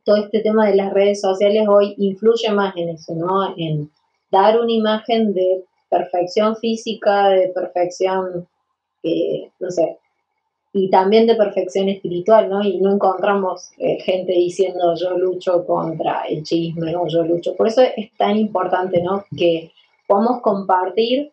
todo 0.05 0.17
este 0.17 0.39
tema 0.39 0.67
de 0.67 0.75
las 0.75 0.93
redes 0.93 1.19
sociales 1.19 1.67
hoy 1.67 1.95
influye 1.97 2.49
más 2.51 2.75
en 2.77 2.89
eso, 2.89 3.13
¿no? 3.15 3.53
En 3.57 3.91
dar 4.31 4.59
una 4.59 4.71
imagen 4.71 5.33
de 5.33 5.65
perfección 5.89 6.55
física, 6.55 7.29
de 7.29 7.49
perfección, 7.49 8.47
eh, 9.03 9.49
no 9.59 9.71
sé, 9.71 9.97
y 10.77 10.89
también 10.89 11.25
de 11.25 11.35
perfección 11.35 11.87
espiritual, 11.87 12.49
¿no? 12.49 12.61
Y 12.61 12.79
no 12.79 12.91
encontramos 12.91 13.71
eh, 13.77 13.97
gente 14.01 14.33
diciendo 14.33 14.93
yo 14.95 15.17
lucho 15.17 15.65
contra 15.65 16.23
el 16.27 16.43
chisme 16.43 16.95
o 16.97 17.07
yo 17.07 17.23
lucho. 17.23 17.55
Por 17.55 17.67
eso 17.67 17.81
es 17.81 18.11
tan 18.17 18.35
importante, 18.35 19.01
¿no? 19.01 19.23
Que 19.37 19.71
podamos 20.05 20.41
compartir 20.41 21.31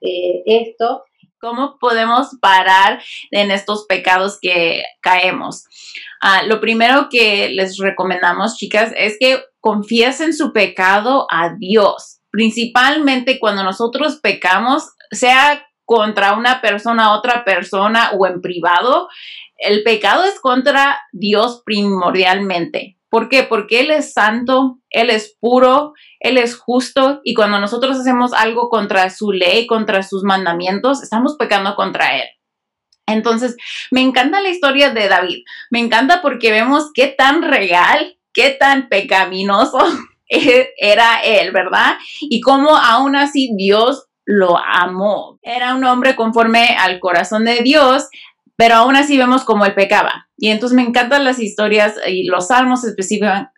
eh, 0.00 0.42
esto. 0.46 1.02
¿Cómo 1.44 1.76
podemos 1.78 2.28
parar 2.40 3.02
en 3.30 3.50
estos 3.50 3.84
pecados 3.86 4.38
que 4.40 4.82
caemos? 5.02 5.64
Ah, 6.22 6.42
lo 6.46 6.58
primero 6.60 7.08
que 7.10 7.50
les 7.50 7.76
recomendamos, 7.76 8.56
chicas, 8.56 8.92
es 8.96 9.16
que 9.20 9.42
confiesen 9.60 10.32
su 10.32 10.52
pecado 10.54 11.26
a 11.30 11.54
Dios 11.58 12.14
principalmente 12.34 13.38
cuando 13.38 13.62
nosotros 13.62 14.18
pecamos, 14.20 14.90
sea 15.12 15.64
contra 15.84 16.36
una 16.36 16.60
persona, 16.60 17.16
otra 17.16 17.44
persona 17.44 18.10
o 18.18 18.26
en 18.26 18.40
privado, 18.40 19.06
el 19.56 19.84
pecado 19.84 20.24
es 20.24 20.40
contra 20.40 20.98
Dios 21.12 21.62
primordialmente. 21.64 22.98
¿Por 23.14 23.28
qué? 23.28 23.44
Porque 23.44 23.78
Él 23.78 23.92
es 23.92 24.12
santo, 24.12 24.80
Él 24.90 25.08
es 25.08 25.36
puro, 25.38 25.92
Él 26.18 26.36
es 26.36 26.58
justo 26.58 27.20
y 27.22 27.34
cuando 27.34 27.60
nosotros 27.60 27.96
hacemos 27.96 28.32
algo 28.32 28.68
contra 28.68 29.08
su 29.08 29.30
ley, 29.30 29.68
contra 29.68 30.02
sus 30.02 30.24
mandamientos, 30.24 31.00
estamos 31.00 31.36
pecando 31.38 31.76
contra 31.76 32.16
Él. 32.16 32.24
Entonces, 33.06 33.56
me 33.92 34.00
encanta 34.00 34.40
la 34.40 34.48
historia 34.48 34.90
de 34.90 35.06
David. 35.06 35.44
Me 35.70 35.78
encanta 35.78 36.22
porque 36.22 36.50
vemos 36.50 36.90
qué 36.92 37.06
tan 37.06 37.42
real, 37.42 38.18
qué 38.32 38.50
tan 38.50 38.88
pecaminoso 38.88 39.78
era 40.28 41.20
él, 41.22 41.52
¿verdad? 41.52 41.96
Y 42.20 42.40
cómo 42.40 42.76
aún 42.76 43.14
así 43.14 43.54
Dios 43.56 44.06
lo 44.24 44.58
amó. 44.58 45.38
Era 45.40 45.76
un 45.76 45.84
hombre 45.84 46.16
conforme 46.16 46.76
al 46.80 46.98
corazón 46.98 47.44
de 47.44 47.60
Dios, 47.62 48.08
pero 48.56 48.76
aún 48.76 48.96
así 48.96 49.16
vemos 49.16 49.44
cómo 49.44 49.64
él 49.64 49.74
pecaba. 49.74 50.28
Y 50.36 50.48
entonces 50.48 50.76
me 50.76 50.82
encantan 50.82 51.24
las 51.24 51.38
historias 51.38 51.94
y 52.06 52.24
los 52.24 52.48
salmos 52.48 52.80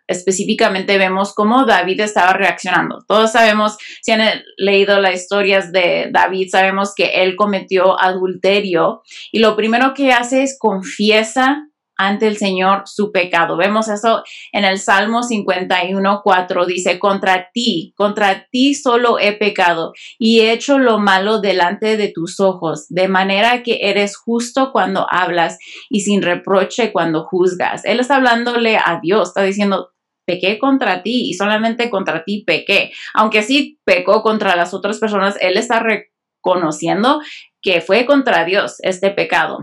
específicamente 0.07 0.97
vemos 0.97 1.33
cómo 1.33 1.65
David 1.65 2.01
estaba 2.01 2.33
reaccionando. 2.33 3.03
Todos 3.07 3.31
sabemos, 3.31 3.77
si 4.01 4.11
han 4.11 4.21
leído 4.57 4.99
las 4.99 5.15
historias 5.15 5.71
de 5.71 6.09
David, 6.11 6.49
sabemos 6.51 6.93
que 6.95 7.23
él 7.23 7.35
cometió 7.35 7.99
adulterio 7.99 9.01
y 9.31 9.39
lo 9.39 9.55
primero 9.55 9.93
que 9.93 10.13
hace 10.13 10.43
es 10.43 10.57
confiesa 10.57 11.66
ante 11.97 12.27
el 12.27 12.37
Señor 12.37 12.83
su 12.85 13.11
pecado. 13.11 13.57
Vemos 13.57 13.87
eso 13.87 14.23
en 14.51 14.65
el 14.65 14.79
Salmo 14.79 15.23
51, 15.23 16.21
4. 16.23 16.65
Dice, 16.65 16.99
contra 16.99 17.49
ti, 17.53 17.93
contra 17.95 18.47
ti 18.51 18.73
solo 18.73 19.19
he 19.19 19.33
pecado 19.33 19.93
y 20.19 20.41
he 20.41 20.51
hecho 20.51 20.79
lo 20.79 20.99
malo 20.99 21.39
delante 21.41 21.97
de 21.97 22.09
tus 22.09 22.39
ojos, 22.39 22.87
de 22.89 23.07
manera 23.07 23.63
que 23.63 23.79
eres 23.81 24.15
justo 24.15 24.71
cuando 24.71 25.07
hablas 25.09 25.57
y 25.89 26.01
sin 26.01 26.21
reproche 26.21 26.91
cuando 26.91 27.23
juzgas. 27.23 27.83
Él 27.85 27.99
está 27.99 28.17
hablándole 28.17 28.77
a 28.77 28.99
Dios, 29.01 29.29
está 29.29 29.43
diciendo, 29.43 29.91
pequé 30.25 30.59
contra 30.59 31.01
ti 31.03 31.29
y 31.29 31.33
solamente 31.33 31.89
contra 31.89 32.23
ti 32.23 32.43
pequé. 32.45 32.91
Aunque 33.13 33.43
sí 33.43 33.79
pecó 33.85 34.21
contra 34.21 34.55
las 34.55 34.73
otras 34.73 34.99
personas, 34.99 35.37
él 35.41 35.57
está 35.57 35.81
reconociendo 35.81 37.21
que 37.61 37.81
fue 37.81 38.05
contra 38.05 38.45
Dios 38.45 38.75
este 38.81 39.09
pecado. 39.09 39.59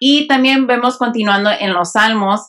Y 0.00 0.26
también 0.26 0.66
vemos 0.66 0.96
continuando 0.98 1.50
en 1.58 1.72
los 1.72 1.92
salmos 1.92 2.46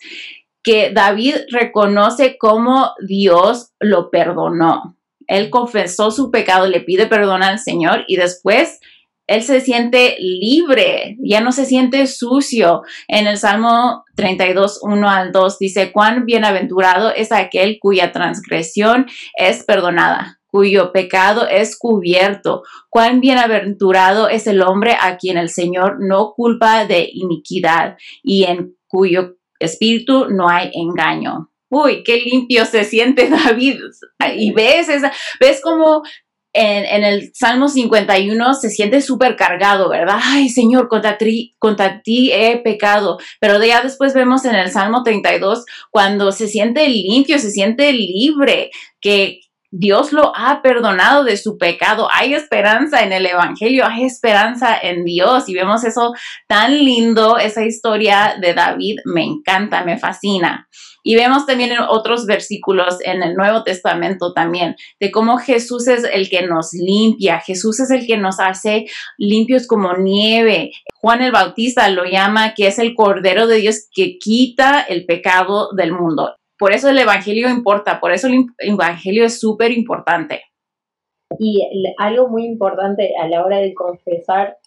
que 0.63 0.91
David 0.93 1.35
reconoce 1.49 2.37
cómo 2.37 2.91
Dios 3.07 3.71
lo 3.79 4.09
perdonó. 4.09 4.97
Él 5.27 5.49
confesó 5.49 6.11
su 6.11 6.31
pecado, 6.31 6.67
le 6.67 6.81
pide 6.81 7.07
perdón 7.07 7.43
al 7.43 7.59
Señor 7.59 8.03
y 8.07 8.15
después 8.15 8.79
él 9.27 9.43
se 9.43 9.59
siente 9.59 10.15
libre, 10.19 11.17
ya 11.19 11.41
no 11.41 11.51
se 11.51 11.65
siente 11.65 12.07
sucio. 12.07 12.83
En 13.09 13.27
el 13.27 13.37
Salmo 13.37 14.05
32, 14.15 14.79
1 14.81 15.09
al 15.09 15.31
2 15.33 15.59
dice, 15.59 15.91
cuán 15.91 16.25
bienaventurado 16.25 17.13
es 17.13 17.33
aquel 17.33 17.77
cuya 17.79 18.13
transgresión 18.13 19.05
es 19.37 19.63
perdonada 19.65 20.36
cuyo 20.47 20.91
pecado 20.91 21.47
es 21.47 21.77
cubierto. 21.77 22.63
Cuán 22.89 23.21
bienaventurado 23.21 24.29
es 24.29 24.47
el 24.47 24.61
hombre 24.61 24.97
a 24.99 25.17
quien 25.17 25.37
el 25.37 25.49
Señor 25.49 25.97
no 25.99 26.33
culpa 26.33 26.85
de 26.85 27.09
iniquidad 27.11 27.97
y 28.23 28.45
en 28.45 28.75
cuyo 28.87 29.35
espíritu 29.59 30.27
no 30.29 30.49
hay 30.49 30.71
engaño. 30.73 31.51
Uy, 31.69 32.03
qué 32.03 32.17
limpio 32.17 32.65
se 32.65 32.85
siente 32.85 33.29
David. 33.45 33.79
Y 34.35 34.51
ves, 34.51 34.89
esa, 34.89 35.11
ves 35.39 35.61
como 35.61 36.03
en, 36.53 37.03
el 37.03 37.31
Salmo 37.33 37.67
51 37.67 38.53
se 38.55 38.69
siente 38.69 39.01
súper 39.01 39.35
cargado, 39.35 39.89
¿verdad? 39.89 40.19
Ay, 40.21 40.49
Señor, 40.49 40.87
contra 40.87 41.17
ti, 41.17 41.55
contra 41.59 42.01
ti 42.01 42.31
he 42.31 42.57
pecado. 42.57 43.17
Pero 43.39 43.63
ya 43.63 43.81
después 43.81 44.13
vemos 44.13 44.45
en 44.45 44.55
el 44.55 44.71
Salmo 44.71 45.03
32 45.03 45.65
cuando 45.91 46.31
se 46.31 46.47
siente 46.47 46.87
limpio, 46.89 47.37
se 47.37 47.51
siente 47.51 47.93
libre, 47.93 48.71
que, 49.01 49.41
Dios 49.71 50.13
lo 50.13 50.31
ha 50.35 50.61
perdonado 50.61 51.25
de 51.25 51.35
su 51.35 51.57
pecado. 51.57 52.07
Hay 52.13 52.33
esperanza 52.33 53.03
en 53.03 53.11
el 53.11 53.25
Evangelio, 53.25 53.85
hay 53.85 54.05
esperanza 54.05 54.77
en 54.81 55.03
Dios 55.03 55.49
y 55.49 55.53
vemos 55.53 55.83
eso 55.83 56.13
tan 56.47 56.85
lindo, 56.85 57.37
esa 57.37 57.65
historia 57.65 58.37
de 58.39 58.53
David 58.53 58.99
me 59.05 59.23
encanta, 59.23 59.83
me 59.83 59.97
fascina. 59.97 60.67
Y 61.03 61.15
vemos 61.15 61.45
también 61.45 61.71
en 61.71 61.79
otros 61.79 62.25
versículos 62.25 62.97
en 63.01 63.23
el 63.23 63.35
Nuevo 63.35 63.63
Testamento 63.63 64.33
también 64.33 64.75
de 64.99 65.11
cómo 65.11 65.37
Jesús 65.37 65.87
es 65.87 66.03
el 66.03 66.29
que 66.29 66.45
nos 66.45 66.71
limpia, 66.73 67.39
Jesús 67.39 67.79
es 67.79 67.91
el 67.91 68.05
que 68.05 68.17
nos 68.17 68.39
hace 68.39 68.85
limpios 69.17 69.67
como 69.67 69.93
nieve. 69.93 70.71
Juan 70.95 71.21
el 71.21 71.31
Bautista 71.31 71.89
lo 71.89 72.05
llama 72.05 72.53
que 72.55 72.67
es 72.67 72.79
el 72.79 72.93
Cordero 72.95 73.47
de 73.47 73.57
Dios 73.57 73.87
que 73.93 74.17
quita 74.17 74.81
el 74.81 75.05
pecado 75.05 75.69
del 75.75 75.91
mundo. 75.91 76.36
Por 76.57 76.73
eso 76.73 76.89
el 76.89 76.97
Evangelio 76.97 77.49
importa, 77.49 77.99
por 77.99 78.11
eso 78.11 78.27
el 78.27 78.45
Evangelio 78.59 79.25
es 79.25 79.39
súper 79.39 79.71
importante. 79.71 80.41
Y 81.39 81.93
algo 81.97 82.29
muy 82.29 82.45
importante 82.45 83.13
a 83.21 83.27
la 83.27 83.45
hora 83.45 83.57
de 83.57 83.73
confesar, 83.73 84.57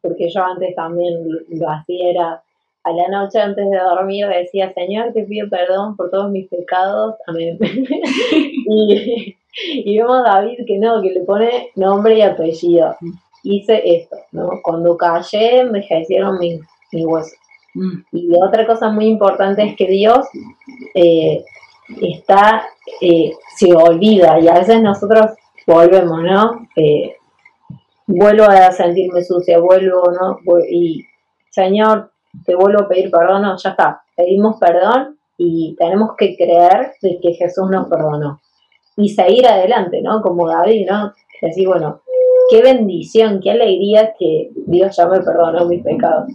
porque 0.00 0.28
yo 0.28 0.44
antes 0.44 0.74
también 0.74 1.14
lo 1.48 1.70
hacía, 1.70 2.10
era 2.10 2.42
a 2.84 2.92
la 2.92 3.08
noche 3.08 3.40
antes 3.40 3.68
de 3.70 3.78
dormir 3.78 4.26
decía, 4.26 4.72
Señor, 4.72 5.12
te 5.12 5.22
pido 5.24 5.48
perdón 5.48 5.96
por 5.96 6.10
todos 6.10 6.30
mis 6.30 6.48
pecados. 6.48 7.14
Amén. 7.26 7.58
y, 7.60 9.36
y 9.74 9.98
vemos 9.98 10.18
a 10.26 10.34
David 10.34 10.58
que 10.66 10.78
no, 10.78 11.00
que 11.00 11.10
le 11.10 11.20
pone 11.20 11.70
nombre 11.76 12.18
y 12.18 12.22
apellido. 12.22 12.96
Hice 13.44 13.82
esto, 13.84 14.16
¿no? 14.32 14.50
Cuando 14.62 14.96
callé, 14.96 15.64
me 15.64 15.78
envejecieron 15.78 16.38
mis, 16.38 16.60
mis 16.92 17.06
huesos. 17.06 17.38
Mm. 17.74 18.02
Y 18.12 18.30
otra 18.42 18.66
cosa 18.66 18.90
muy 18.90 19.06
importante 19.06 19.62
es 19.62 19.76
que 19.76 19.86
Dios 19.86 20.26
eh, 20.94 21.44
está, 22.00 22.64
eh, 23.00 23.32
se 23.56 23.72
olvida 23.74 24.38
y 24.40 24.48
a 24.48 24.54
veces 24.54 24.82
nosotros 24.82 25.26
volvemos, 25.66 26.22
¿no? 26.22 26.68
Eh, 26.76 27.16
vuelvo 28.06 28.44
a 28.44 28.70
sentirme 28.72 29.22
sucia, 29.22 29.58
vuelvo, 29.58 30.02
¿no? 30.12 30.38
Y 30.70 31.04
Señor, 31.50 32.10
te 32.44 32.54
vuelvo 32.54 32.82
a 32.82 32.88
pedir 32.88 33.10
perdón, 33.10 33.42
no, 33.42 33.56
ya 33.56 33.70
está, 33.70 34.02
pedimos 34.16 34.56
perdón 34.58 35.18
y 35.36 35.74
tenemos 35.78 36.10
que 36.16 36.36
creer 36.36 36.92
de 37.00 37.18
que 37.20 37.34
Jesús 37.34 37.70
nos 37.70 37.88
perdonó 37.88 38.40
y 38.96 39.08
seguir 39.08 39.46
adelante, 39.46 40.00
¿no? 40.02 40.20
Como 40.20 40.48
David, 40.48 40.86
¿no? 40.88 41.12
Decir, 41.40 41.66
bueno, 41.66 42.02
qué 42.50 42.62
bendición, 42.62 43.40
qué 43.42 43.50
alegría 43.50 44.14
que 44.18 44.50
Dios 44.66 44.96
ya 44.96 45.06
me 45.06 45.20
perdonó 45.20 45.66
mis 45.66 45.82
pecados. 45.82 46.30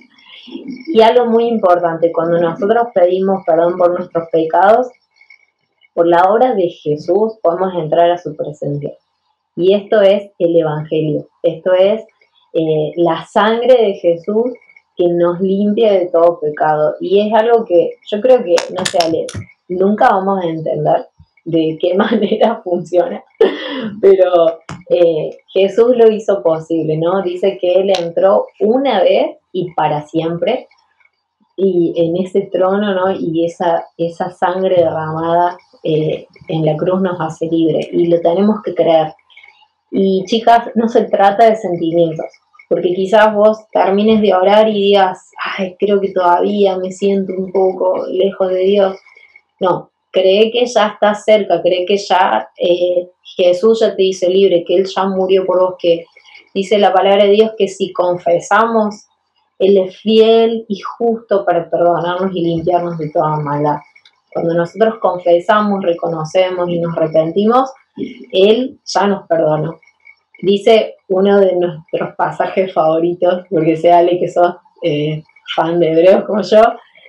Y 0.48 1.02
algo 1.02 1.26
muy 1.26 1.46
importante, 1.46 2.12
cuando 2.12 2.40
nosotros 2.40 2.88
pedimos 2.94 3.44
perdón 3.46 3.78
por 3.78 3.92
nuestros 3.92 4.30
pecados, 4.32 4.88
por 5.94 6.08
la 6.08 6.24
obra 6.24 6.54
de 6.54 6.70
Jesús 6.70 7.38
podemos 7.42 7.74
entrar 7.76 8.12
a 8.12 8.18
su 8.18 8.36
presencia. 8.36 8.94
Y 9.56 9.74
esto 9.74 10.02
es 10.02 10.30
el 10.38 10.56
Evangelio, 10.56 11.28
esto 11.42 11.74
es 11.74 12.04
eh, 12.54 12.92
la 12.98 13.26
sangre 13.26 13.74
de 13.74 13.94
Jesús 13.96 14.52
que 14.96 15.08
nos 15.08 15.40
limpia 15.42 15.94
de 15.94 16.08
todo 16.08 16.40
pecado. 16.40 16.96
Y 17.00 17.28
es 17.28 17.34
algo 17.34 17.66
que 17.66 17.92
yo 18.10 18.22
creo 18.22 18.44
que, 18.44 18.56
no 18.78 18.86
sé, 18.86 18.98
Ale, 19.00 19.28
nunca 19.70 20.10
vamos 20.10 20.44
a 20.44 20.48
entender 20.48 21.08
de 21.48 21.78
qué 21.80 21.94
manera 21.96 22.62
funciona, 22.64 23.24
pero 24.02 24.60
eh, 24.90 25.30
Jesús 25.48 25.96
lo 25.96 26.12
hizo 26.12 26.44
posible, 26.44 26.98
¿no? 26.98 27.22
Dice 27.24 27.58
que 27.60 27.74
Él 27.74 27.92
entró 27.98 28.46
una 28.60 29.02
vez 29.02 29.38
y 29.52 29.72
para 29.74 30.06
siempre 30.08 30.68
y 31.56 31.94
en 31.96 32.24
ese 32.24 32.42
trono, 32.52 32.94
¿no? 32.94 33.12
Y 33.12 33.46
esa, 33.46 33.86
esa 33.98 34.30
sangre 34.30 34.76
derramada 34.76 35.58
eh, 35.84 36.28
en 36.50 36.66
la 36.66 36.76
cruz 36.76 37.02
nos 37.02 37.20
hace 37.20 37.48
libre 37.48 37.90
y 37.92 38.08
lo 38.08 38.20
tenemos 38.20 38.62
que 38.64 38.76
creer. 38.76 39.14
Y 39.90 40.24
chicas, 40.26 40.70
no 40.76 40.90
se 40.90 41.06
trata 41.06 41.50
de 41.50 41.56
sentimientos, 41.56 42.28
porque 42.70 42.94
quizás 42.94 43.34
vos 43.34 43.58
termines 43.72 44.22
de 44.22 44.34
orar 44.36 44.68
y 44.68 44.74
digas, 44.74 45.32
ay, 45.58 45.76
creo 45.80 46.02
que 46.02 46.12
todavía 46.12 46.78
me 46.78 46.92
siento 46.92 47.32
un 47.38 47.52
poco 47.54 48.06
lejos 48.08 48.50
de 48.50 48.60
Dios. 48.60 48.98
No, 49.62 49.90
cree 50.18 50.52
que 50.52 50.66
ya 50.66 50.88
está 50.88 51.14
cerca, 51.14 51.62
cree 51.62 51.86
que 51.86 51.98
ya 51.98 52.50
eh, 52.58 53.08
Jesús 53.36 53.80
ya 53.82 53.96
te 53.96 54.02
dice 54.02 54.28
libre, 54.30 54.64
que 54.66 54.76
Él 54.76 54.86
ya 54.86 55.06
murió 55.06 55.46
por 55.46 55.60
vos, 55.60 55.76
que 55.80 56.06
dice 56.54 56.80
la 56.80 56.92
palabra 56.92 57.26
de 57.26 57.32
Dios 57.32 57.52
que 57.58 57.68
si 57.68 57.94
confesamos, 57.94 59.06
Él 59.60 59.78
es 59.78 59.98
fiel 59.98 60.66
y 60.68 60.80
justo 60.80 61.46
para 61.46 61.70
perdonarnos 61.70 62.36
y 62.36 62.42
limpiarnos 62.42 62.98
de 62.98 63.10
toda 63.12 63.38
maldad. 63.38 63.78
Cuando 64.34 64.56
nosotros 64.56 64.96
confesamos, 65.00 65.84
reconocemos 65.84 66.70
y 66.70 66.80
nos 66.80 66.98
arrepentimos, 66.98 67.72
Él 68.32 68.80
ya 68.86 69.08
nos 69.08 69.28
perdonó. 69.28 69.80
Dice 70.42 70.96
uno 71.10 71.40
de 71.40 71.56
nuestros 71.56 72.16
pasajes 72.16 72.74
favoritos, 72.74 73.46
porque 73.50 73.78
sea 73.78 74.00
Ale 74.00 74.20
que 74.20 74.28
sos 74.28 74.56
eh, 74.84 75.24
fan 75.56 75.80
de 75.80 75.92
hebreos 75.92 76.26
como 76.26 76.42
yo, 76.42 76.62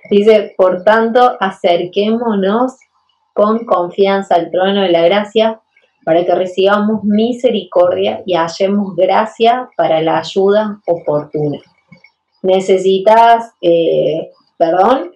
dice, 0.09 0.53
por 0.57 0.83
tanto, 0.83 1.37
acerquémonos 1.39 2.77
con 3.39 3.63
confianza 3.63 4.35
al 4.35 4.51
trono 4.51 4.81
de 4.81 4.89
la 4.89 5.01
gracia 5.01 5.61
para 6.03 6.25
que 6.25 6.35
recibamos 6.35 7.05
misericordia 7.05 8.21
y 8.25 8.33
hallemos 8.35 8.97
gracia 8.97 9.69
para 9.77 10.01
la 10.01 10.17
ayuda 10.17 10.81
oportuna. 10.85 11.59
¿Necesitas 12.41 13.53
eh, 13.61 14.31
perdón? 14.57 15.13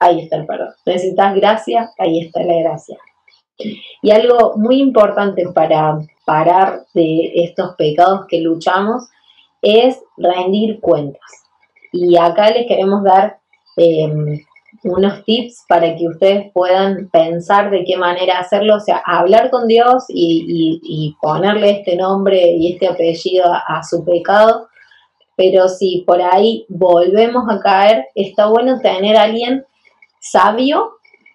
Ahí 0.00 0.22
está 0.22 0.38
el 0.38 0.46
perdón. 0.46 0.70
¿Necesitas 0.84 1.36
gracia? 1.36 1.90
Ahí 1.98 2.18
está 2.26 2.42
la 2.42 2.62
gracia. 2.64 2.98
Y 4.02 4.10
algo 4.10 4.56
muy 4.56 4.80
importante 4.80 5.44
para 5.54 6.00
parar 6.26 6.80
de 6.94 7.30
estos 7.44 7.76
pecados 7.76 8.26
que 8.26 8.40
luchamos 8.40 9.08
es 9.62 10.00
rendir 10.16 10.80
cuentas. 10.80 11.30
Y 11.92 12.16
acá 12.16 12.50
les 12.50 12.66
queremos 12.66 13.04
dar 13.04 13.38
em, 13.76 14.40
unos 14.82 15.24
tips 15.24 15.64
para 15.68 15.94
que 15.94 16.08
ustedes 16.08 16.50
puedan 16.52 17.08
pensar 17.10 17.70
de 17.70 17.84
qué 17.84 17.96
manera 17.96 18.38
hacerlo, 18.38 18.76
o 18.76 18.80
sea, 18.80 19.02
hablar 19.04 19.50
con 19.50 19.66
Dios 19.66 20.04
y, 20.08 21.16
ponerle 21.20 21.70
este 21.70 21.96
nombre 21.96 22.40
y 22.56 22.72
este 22.72 22.88
apellido 22.88 23.44
a, 23.46 23.82
su 23.82 24.04
pecado, 24.04 24.68
pero 25.36 25.68
si 25.68 26.04
por 26.06 26.20
ahí 26.22 26.66
volvemos 26.68 27.44
a 27.50 27.60
caer, 27.60 28.06
está 28.14 28.46
bueno 28.46 28.80
tener 28.80 29.16
a 29.16 29.22
alguien 29.22 29.64
sabio, 30.20 30.92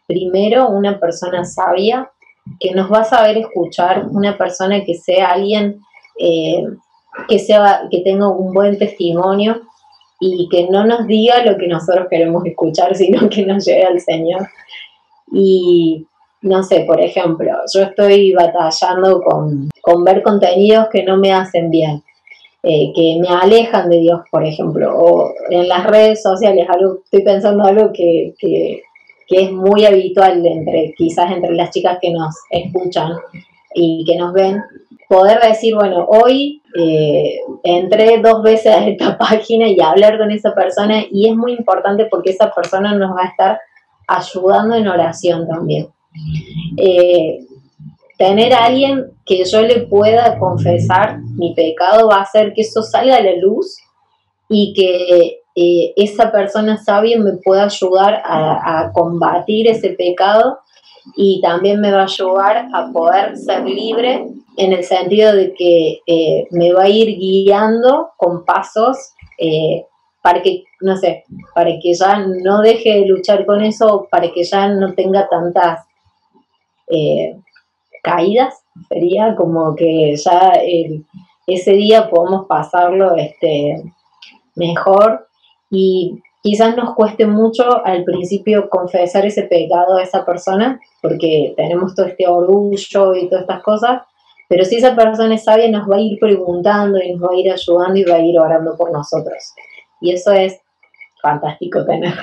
primero 0.07 0.69
una 0.69 0.99
persona 0.99 1.43
sabia, 1.43 2.11
que 2.59 2.71
nos 2.71 2.91
va 2.91 2.99
a 2.99 3.05
saber 3.05 3.37
escuchar, 3.37 4.05
una 4.09 4.37
persona 4.37 4.83
que 4.83 4.95
sea 4.95 5.31
alguien 5.31 5.79
eh, 6.19 6.63
que, 7.27 7.39
sea, 7.39 7.87
que 7.89 8.01
tenga 8.01 8.29
un 8.29 8.53
buen 8.53 8.77
testimonio 8.77 9.61
y 10.19 10.47
que 10.49 10.67
no 10.69 10.85
nos 10.85 11.07
diga 11.07 11.43
lo 11.43 11.57
que 11.57 11.67
nosotros 11.67 12.07
queremos 12.09 12.45
escuchar, 12.45 12.95
sino 12.95 13.29
que 13.29 13.45
nos 13.45 13.65
lleve 13.65 13.83
al 13.83 13.99
Señor. 13.99 14.47
Y 15.31 16.05
no 16.41 16.63
sé, 16.63 16.81
por 16.81 17.01
ejemplo, 17.01 17.51
yo 17.73 17.81
estoy 17.81 18.33
batallando 18.33 19.21
con, 19.21 20.03
ver 20.03 20.21
contenidos 20.21 20.87
que 20.91 21.03
no 21.03 21.17
me 21.17 21.33
hacen 21.33 21.69
bien, 21.69 22.03
eh, 22.63 22.91
que 22.95 23.17
me 23.19 23.27
alejan 23.29 23.89
de 23.89 23.97
Dios, 23.97 24.21
por 24.31 24.45
ejemplo, 24.45 24.95
o 24.97 25.33
en 25.49 25.67
las 25.67 25.85
redes 25.85 26.21
sociales, 26.21 26.67
estoy 27.03 27.23
pensando 27.23 27.63
algo 27.63 27.91
que, 27.91 28.33
que, 28.37 28.83
que 29.27 29.43
es 29.43 29.51
muy 29.51 29.85
habitual 29.85 30.45
entre, 30.45 30.93
quizás 30.95 31.31
entre 31.31 31.53
las 31.55 31.71
chicas 31.71 31.97
que 32.01 32.11
nos 32.11 32.35
escuchan 32.51 33.11
y 33.75 34.05
que 34.05 34.17
nos 34.17 34.33
ven, 34.33 34.63
poder 35.07 35.39
decir, 35.41 35.75
bueno, 35.75 36.05
hoy 36.07 36.63
eh, 36.77 37.39
entré 37.63 38.19
dos 38.21 38.41
veces 38.41 38.73
a 38.73 38.87
esta 38.87 39.17
página 39.19 39.67
y 39.67 39.79
hablar 39.79 40.17
con 40.17 40.31
esa 40.31 40.55
persona 40.55 41.03
y 41.11 41.29
es 41.29 41.35
muy 41.35 41.53
importante 41.53 42.07
porque 42.09 42.31
esa 42.31 42.51
persona 42.51 42.95
nos 42.95 43.11
va 43.15 43.23
a 43.23 43.27
estar 43.27 43.59
ayudando 44.07 44.75
en 44.75 44.87
oración 44.87 45.47
también. 45.47 45.87
Eh, 46.77 47.39
tener 48.17 48.53
a 48.53 48.65
alguien 48.65 49.11
que 49.25 49.43
yo 49.43 49.61
le 49.61 49.81
pueda 49.81 50.39
confesar 50.39 51.19
mi 51.19 51.53
pecado 51.53 52.07
va 52.07 52.17
a 52.17 52.21
hacer 52.21 52.53
que 52.53 52.61
eso 52.61 52.81
salga 52.81 53.17
a 53.17 53.21
la 53.21 53.35
luz 53.35 53.75
y 54.47 54.73
que 54.73 55.41
eh, 55.55 55.93
esa 55.97 56.31
persona 56.31 56.77
sabia 56.77 57.19
me 57.19 57.33
pueda 57.43 57.65
ayudar 57.65 58.21
a 58.23 58.91
combatir 58.93 59.67
ese 59.67 59.89
pecado 59.89 60.59
y 61.15 61.41
también 61.41 61.79
me 61.79 61.91
va 61.91 62.01
a 62.01 62.03
ayudar 62.03 62.67
a 62.73 62.91
poder 62.91 63.37
ser 63.37 63.63
libre 63.65 64.27
en 64.57 64.73
el 64.73 64.83
sentido 64.83 65.35
de 65.35 65.53
que 65.53 65.99
eh, 66.07 66.47
me 66.51 66.73
va 66.73 66.83
a 66.83 66.89
ir 66.89 67.17
guiando 67.17 68.09
con 68.17 68.45
pasos 68.45 68.97
eh, 69.37 69.85
para 70.21 70.41
que, 70.41 70.63
no 70.81 70.95
sé, 70.95 71.23
para 71.53 71.71
que 71.81 71.93
ya 71.93 72.19
no 72.19 72.61
deje 72.61 73.01
de 73.01 73.05
luchar 73.05 73.45
con 73.45 73.63
eso, 73.63 74.07
para 74.09 74.31
que 74.31 74.43
ya 74.43 74.67
no 74.69 74.93
tenga 74.93 75.27
tantas 75.27 75.85
eh, 76.87 77.35
caídas, 78.01 78.63
sería 78.89 79.35
como 79.35 79.75
que 79.75 80.15
ya 80.15 80.53
ese 81.47 81.71
día 81.73 82.09
podamos 82.09 82.47
pasarlo 82.47 83.15
este, 83.15 83.83
mejor. 84.55 85.27
Y 85.69 86.21
quizás 86.45 86.77
nos 86.77 86.93
cueste 86.93 87.25
mucho 87.25 87.83
al 87.83 88.03
principio 88.03 88.69
confesar 88.69 89.25
ese 89.25 89.43
pecado 89.43 89.97
a 89.97 90.03
esa 90.03 90.23
persona, 90.23 90.79
porque 91.01 91.55
tenemos 91.57 91.95
todo 91.95 92.05
este 92.05 92.27
orgullo 92.27 93.15
y 93.15 93.27
todas 93.27 93.41
estas 93.41 93.63
cosas, 93.63 94.03
pero 94.47 94.63
si 94.63 94.75
esa 94.75 94.95
persona 94.95 95.33
es 95.33 95.43
sabia, 95.43 95.71
nos 95.71 95.89
va 95.89 95.95
a 95.95 96.01
ir 96.01 96.19
preguntando 96.19 96.99
y 97.01 97.13
nos 97.13 97.23
va 97.23 97.33
a 97.33 97.39
ir 97.39 97.51
ayudando 97.51 97.99
y 97.99 98.03
va 98.03 98.17
a 98.17 98.19
ir 98.19 98.37
orando 98.37 98.77
por 98.77 98.91
nosotros. 98.91 99.55
Y 99.99 100.13
eso 100.13 100.33
es 100.33 100.59
fantástico 101.19 101.83
tener. 101.83 102.13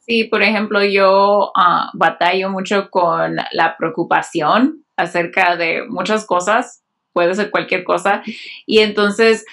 Sí, 0.00 0.24
por 0.24 0.42
ejemplo, 0.42 0.82
yo 0.82 1.52
uh, 1.54 1.96
batallo 1.96 2.50
mucho 2.50 2.90
con 2.90 3.36
la 3.52 3.76
preocupación 3.78 4.84
acerca 4.96 5.54
de 5.54 5.84
muchas 5.88 6.26
cosas, 6.26 6.82
puede 7.12 7.36
ser 7.36 7.52
cualquier 7.52 7.84
cosa, 7.84 8.20
y 8.66 8.80
entonces 8.80 9.44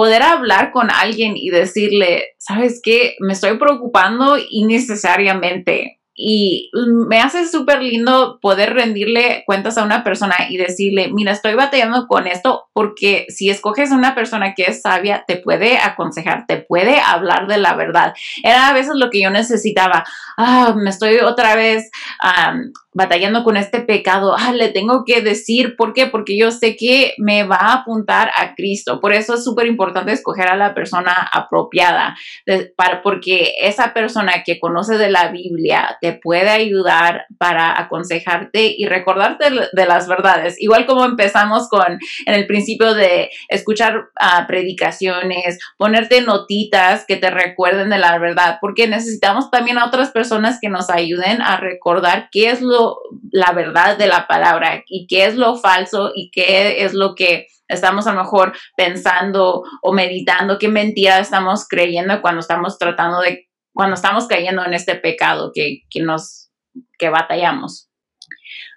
poder 0.00 0.22
hablar 0.22 0.72
con 0.72 0.90
alguien 0.90 1.34
y 1.36 1.50
decirle, 1.50 2.28
¿sabes 2.38 2.80
qué? 2.82 3.16
Me 3.20 3.34
estoy 3.34 3.58
preocupando 3.58 4.38
innecesariamente 4.48 6.00
y 6.14 6.70
me 7.06 7.20
hace 7.20 7.46
súper 7.46 7.82
lindo 7.82 8.38
poder 8.40 8.72
rendirle 8.72 9.42
cuentas 9.44 9.76
a 9.76 9.84
una 9.84 10.02
persona 10.02 10.36
y 10.48 10.56
decirle, 10.56 11.10
mira, 11.12 11.32
estoy 11.32 11.52
batallando 11.52 12.06
con 12.06 12.26
esto 12.26 12.70
porque 12.72 13.26
si 13.28 13.50
escoges 13.50 13.90
una 13.90 14.14
persona 14.14 14.54
que 14.54 14.62
es 14.68 14.80
sabia, 14.80 15.24
te 15.28 15.36
puede 15.36 15.76
aconsejar, 15.76 16.46
te 16.46 16.56
puede 16.56 16.98
hablar 16.98 17.46
de 17.46 17.58
la 17.58 17.74
verdad. 17.74 18.14
Era 18.42 18.68
a 18.68 18.72
veces 18.72 18.92
lo 18.94 19.10
que 19.10 19.20
yo 19.20 19.28
necesitaba. 19.28 20.04
Ah, 20.38 20.74
me 20.74 20.88
estoy 20.88 21.18
otra 21.18 21.56
vez 21.56 21.90
batallando 22.92 23.44
con 23.44 23.56
este 23.56 23.80
pecado. 23.80 24.34
Ah, 24.36 24.52
le 24.52 24.68
tengo 24.68 25.04
que 25.04 25.22
decir, 25.22 25.76
¿por 25.76 25.92
qué? 25.92 26.06
Porque 26.06 26.36
yo 26.36 26.50
sé 26.50 26.76
que 26.76 27.14
me 27.18 27.44
va 27.44 27.56
a 27.56 27.72
apuntar 27.74 28.30
a 28.36 28.54
Cristo. 28.54 29.00
Por 29.00 29.12
eso 29.12 29.34
es 29.34 29.44
súper 29.44 29.66
importante 29.66 30.12
escoger 30.12 30.48
a 30.48 30.56
la 30.56 30.74
persona 30.74 31.12
apropiada, 31.32 32.16
para, 32.76 33.02
porque 33.02 33.54
esa 33.60 33.92
persona 33.94 34.42
que 34.44 34.58
conoce 34.58 34.98
de 34.98 35.10
la 35.10 35.28
Biblia 35.28 35.98
te 36.00 36.12
puede 36.12 36.50
ayudar 36.50 37.26
para 37.38 37.80
aconsejarte 37.80 38.74
y 38.76 38.86
recordarte 38.86 39.46
de 39.72 39.86
las 39.86 40.08
verdades. 40.08 40.60
Igual 40.60 40.86
como 40.86 41.04
empezamos 41.04 41.68
con 41.68 41.98
en 42.26 42.34
el 42.34 42.46
principio 42.46 42.94
de 42.94 43.30
escuchar 43.48 44.08
ah, 44.20 44.44
predicaciones, 44.48 45.58
ponerte 45.76 46.22
notitas 46.22 47.04
que 47.06 47.16
te 47.16 47.30
recuerden 47.30 47.90
de 47.90 47.98
la 47.98 48.18
verdad, 48.18 48.58
porque 48.60 48.88
necesitamos 48.88 49.50
también 49.50 49.78
a 49.78 49.86
otras 49.86 50.10
personas 50.10 50.58
que 50.60 50.68
nos 50.68 50.90
ayuden 50.90 51.42
a 51.42 51.56
recordar 51.56 52.28
qué 52.32 52.50
es 52.50 52.60
lo, 52.60 52.79
la 53.30 53.52
verdad 53.52 53.96
de 53.96 54.06
la 54.06 54.26
palabra 54.26 54.82
y 54.86 55.06
qué 55.06 55.26
es 55.26 55.36
lo 55.36 55.56
falso 55.56 56.12
y 56.14 56.30
qué 56.30 56.84
es 56.84 56.94
lo 56.94 57.14
que 57.14 57.46
estamos 57.68 58.06
a 58.06 58.12
lo 58.12 58.22
mejor 58.22 58.52
pensando 58.76 59.62
o 59.82 59.92
meditando, 59.92 60.58
qué 60.58 60.68
mentira 60.68 61.18
estamos 61.18 61.66
creyendo 61.68 62.20
cuando 62.20 62.40
estamos 62.40 62.78
tratando 62.78 63.20
de, 63.20 63.48
cuando 63.72 63.94
estamos 63.94 64.26
cayendo 64.26 64.64
en 64.64 64.74
este 64.74 64.96
pecado 64.96 65.52
que, 65.54 65.82
que 65.88 66.02
nos, 66.02 66.50
que 66.98 67.08
batallamos. 67.08 67.89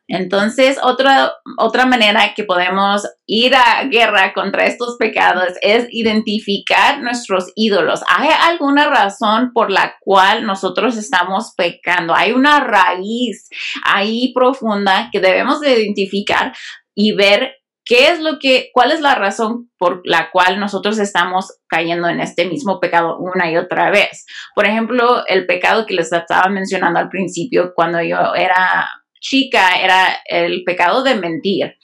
Entonces, 0.08 0.78
otra, 0.84 1.34
otra 1.58 1.86
manera 1.86 2.34
que 2.36 2.44
podemos 2.44 3.08
ir 3.26 3.56
a 3.56 3.86
guerra 3.86 4.34
contra 4.34 4.66
estos 4.66 4.98
pecados 4.98 5.54
es 5.62 5.88
identificar 5.92 7.02
nuestros 7.02 7.52
ídolos. 7.56 8.02
¿Hay 8.08 8.30
alguna 8.50 8.90
razón 8.90 9.52
por 9.54 9.72
la 9.72 9.96
cual 10.02 10.46
nosotros 10.46 10.98
estamos 10.98 11.54
pecando? 11.56 12.14
Hay 12.14 12.34
una 12.34 12.60
raíz 12.60 13.48
ahí 13.86 14.34
profunda 14.34 15.10
que 15.12 15.22
debemos 15.22 15.62
de 15.62 15.80
identificar 15.80 16.54
y 16.94 17.14
ver 17.16 17.54
qué 17.86 18.10
es 18.12 18.20
lo 18.20 18.40
que, 18.40 18.70
cuál 18.74 18.92
es 18.92 19.00
la 19.00 19.16
razón 19.16 19.70
por 19.78 20.02
la 20.04 20.32
cual 20.32 20.60
nosotros 20.60 21.00
estamos 21.00 21.60
cayendo 21.68 22.08
en 22.08 22.20
este 22.20 22.46
mismo 22.46 22.80
pecado 22.80 23.18
una 23.20 23.50
y 23.52 23.58
otra 23.58 23.90
vez. 23.90 24.26
Por 24.54 24.66
ejemplo, 24.66 25.26
el 25.28 25.46
pecado 25.46 25.86
que 25.86 25.94
les 25.94 26.12
estaba 26.12 26.50
mencionando 26.50 27.00
al 27.00 27.10
principio 27.10 27.74
cuando 27.74 28.02
yo 28.02 28.36
era 28.36 28.90
chica 29.24 29.82
era 29.82 30.20
el 30.26 30.64
pecado 30.64 31.02
de 31.02 31.16
mentir. 31.16 31.78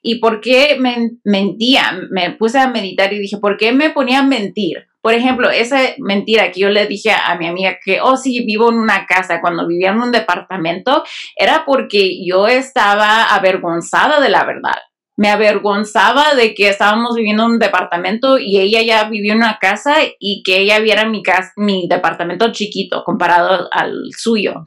¿Y 0.00 0.20
por 0.20 0.40
qué 0.40 0.78
mentía? 1.24 1.98
Me 2.10 2.30
puse 2.32 2.58
a 2.58 2.68
meditar 2.68 3.12
y 3.12 3.18
dije, 3.18 3.38
¿por 3.38 3.56
qué 3.56 3.72
me 3.72 3.90
ponía 3.90 4.20
a 4.20 4.22
mentir? 4.22 4.86
Por 5.00 5.12
ejemplo, 5.12 5.50
esa 5.50 5.80
mentira 5.98 6.50
que 6.50 6.60
yo 6.60 6.70
le 6.70 6.86
dije 6.86 7.10
a 7.10 7.36
mi 7.36 7.46
amiga 7.46 7.78
que, 7.84 8.00
oh, 8.00 8.16
sí, 8.16 8.44
vivo 8.46 8.70
en 8.70 8.78
una 8.78 9.06
casa 9.06 9.40
cuando 9.40 9.66
vivía 9.66 9.90
en 9.90 10.00
un 10.00 10.12
departamento, 10.12 11.04
era 11.36 11.64
porque 11.66 12.24
yo 12.24 12.46
estaba 12.48 13.24
avergonzada 13.24 14.20
de 14.20 14.30
la 14.30 14.44
verdad. 14.44 14.76
Me 15.16 15.28
avergonzaba 15.28 16.34
de 16.34 16.54
que 16.54 16.68
estábamos 16.68 17.14
viviendo 17.14 17.44
en 17.44 17.52
un 17.52 17.58
departamento 17.58 18.38
y 18.38 18.58
ella 18.58 18.82
ya 18.82 19.08
vivía 19.08 19.32
en 19.32 19.38
una 19.38 19.58
casa 19.58 19.96
y 20.18 20.42
que 20.42 20.58
ella 20.58 20.80
viera 20.80 21.08
mi, 21.08 21.22
casa, 21.22 21.52
mi 21.56 21.86
departamento 21.88 22.52
chiquito 22.52 23.04
comparado 23.04 23.68
al 23.72 24.10
suyo. 24.16 24.64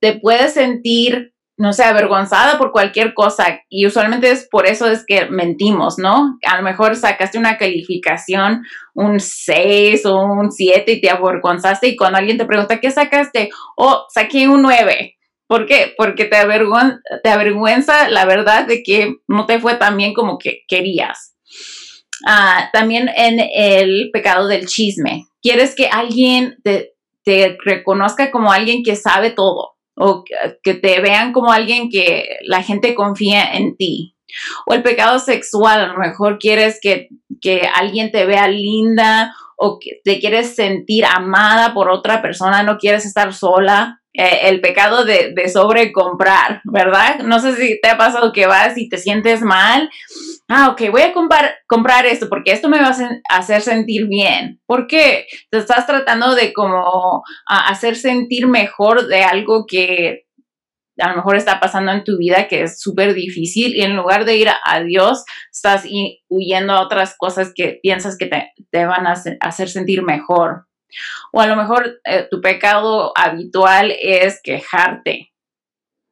Te 0.00 0.14
puedes 0.14 0.54
sentir 0.54 1.32
no 1.56 1.72
sé, 1.72 1.84
avergonzada 1.84 2.58
por 2.58 2.72
cualquier 2.72 3.14
cosa. 3.14 3.60
Y 3.68 3.86
usualmente 3.86 4.30
es 4.30 4.48
por 4.50 4.66
eso 4.66 4.90
es 4.90 5.04
que 5.06 5.26
mentimos, 5.26 5.98
¿no? 5.98 6.38
A 6.46 6.56
lo 6.56 6.62
mejor 6.62 6.96
sacaste 6.96 7.38
una 7.38 7.58
calificación, 7.58 8.62
un 8.94 9.20
6 9.20 10.06
o 10.06 10.16
un 10.16 10.50
7 10.50 10.90
y 10.92 11.00
te 11.00 11.10
avergonzaste 11.10 11.88
y 11.88 11.96
cuando 11.96 12.18
alguien 12.18 12.38
te 12.38 12.46
pregunta, 12.46 12.80
¿qué 12.80 12.90
sacaste? 12.90 13.50
Oh, 13.76 14.06
saqué 14.12 14.48
un 14.48 14.62
9. 14.62 15.16
¿Por 15.46 15.66
qué? 15.66 15.94
Porque 15.98 16.24
te, 16.24 16.36
te 17.22 17.28
avergüenza 17.28 18.08
la 18.08 18.24
verdad 18.24 18.66
de 18.66 18.82
que 18.82 19.16
no 19.28 19.44
te 19.44 19.60
fue 19.60 19.74
tan 19.74 19.96
bien 19.96 20.14
como 20.14 20.38
que 20.38 20.62
querías. 20.66 21.36
Ah, 22.26 22.70
también 22.72 23.10
en 23.14 23.38
el 23.38 24.10
pecado 24.12 24.48
del 24.48 24.66
chisme. 24.66 25.26
Quieres 25.42 25.74
que 25.74 25.88
alguien 25.88 26.56
te, 26.62 26.94
te 27.24 27.58
reconozca 27.64 28.30
como 28.30 28.52
alguien 28.52 28.82
que 28.82 28.96
sabe 28.96 29.30
todo 29.30 29.72
o 29.96 30.24
que 30.62 30.74
te 30.74 31.00
vean 31.00 31.32
como 31.32 31.52
alguien 31.52 31.88
que 31.90 32.38
la 32.44 32.62
gente 32.62 32.94
confía 32.94 33.52
en 33.54 33.76
ti. 33.76 34.16
O 34.66 34.74
el 34.74 34.82
pecado 34.82 35.18
sexual, 35.18 35.80
a 35.80 35.86
lo 35.88 35.98
mejor 35.98 36.38
quieres 36.38 36.78
que, 36.80 37.08
que 37.40 37.68
alguien 37.74 38.10
te 38.10 38.24
vea 38.24 38.48
linda 38.48 39.34
o 39.56 39.78
que 39.78 40.00
te 40.04 40.18
quieres 40.18 40.56
sentir 40.56 41.04
amada 41.04 41.74
por 41.74 41.90
otra 41.90 42.22
persona, 42.22 42.62
no 42.62 42.78
quieres 42.78 43.04
estar 43.04 43.32
sola. 43.32 44.01
Eh, 44.14 44.48
el 44.50 44.60
pecado 44.60 45.06
de, 45.06 45.32
de 45.34 45.48
sobrecomprar, 45.48 46.60
¿verdad? 46.64 47.20
No 47.20 47.40
sé 47.40 47.56
si 47.56 47.80
te 47.80 47.88
ha 47.88 47.96
pasado 47.96 48.34
que 48.34 48.46
vas 48.46 48.76
y 48.76 48.90
te 48.90 48.98
sientes 48.98 49.40
mal. 49.40 49.88
Ah, 50.48 50.68
ok, 50.68 50.90
voy 50.90 51.00
a 51.00 51.14
comprar, 51.14 51.54
comprar 51.66 52.04
esto 52.04 52.28
porque 52.28 52.52
esto 52.52 52.68
me 52.68 52.78
va 52.78 52.90
a 52.90 53.36
hacer 53.38 53.62
sentir 53.62 54.08
bien. 54.08 54.60
¿Por 54.66 54.86
qué? 54.86 55.26
Te 55.50 55.56
estás 55.56 55.86
tratando 55.86 56.34
de 56.34 56.52
como 56.52 57.22
hacer 57.46 57.96
sentir 57.96 58.48
mejor 58.48 59.06
de 59.06 59.22
algo 59.22 59.64
que 59.66 60.26
a 60.98 61.08
lo 61.08 61.16
mejor 61.16 61.36
está 61.36 61.58
pasando 61.58 61.90
en 61.92 62.04
tu 62.04 62.18
vida 62.18 62.48
que 62.48 62.64
es 62.64 62.80
súper 62.80 63.14
difícil 63.14 63.74
y 63.74 63.80
en 63.80 63.96
lugar 63.96 64.26
de 64.26 64.36
ir 64.36 64.48
a, 64.48 64.82
Dios, 64.82 65.24
estás 65.50 65.86
huyendo 66.28 66.74
a 66.74 66.82
otras 66.82 67.16
cosas 67.16 67.52
que 67.54 67.78
piensas 67.82 68.18
que 68.18 68.26
te, 68.26 68.86
van 68.86 69.06
a 69.06 69.14
hacer 69.40 69.70
sentir 69.70 70.02
mejor. 70.02 70.66
O 71.32 71.40
a 71.40 71.46
lo 71.46 71.56
mejor 71.56 72.00
eh, 72.04 72.26
tu 72.30 72.40
pecado 72.40 73.12
habitual 73.16 73.92
es 74.00 74.40
quejarte. 74.42 75.32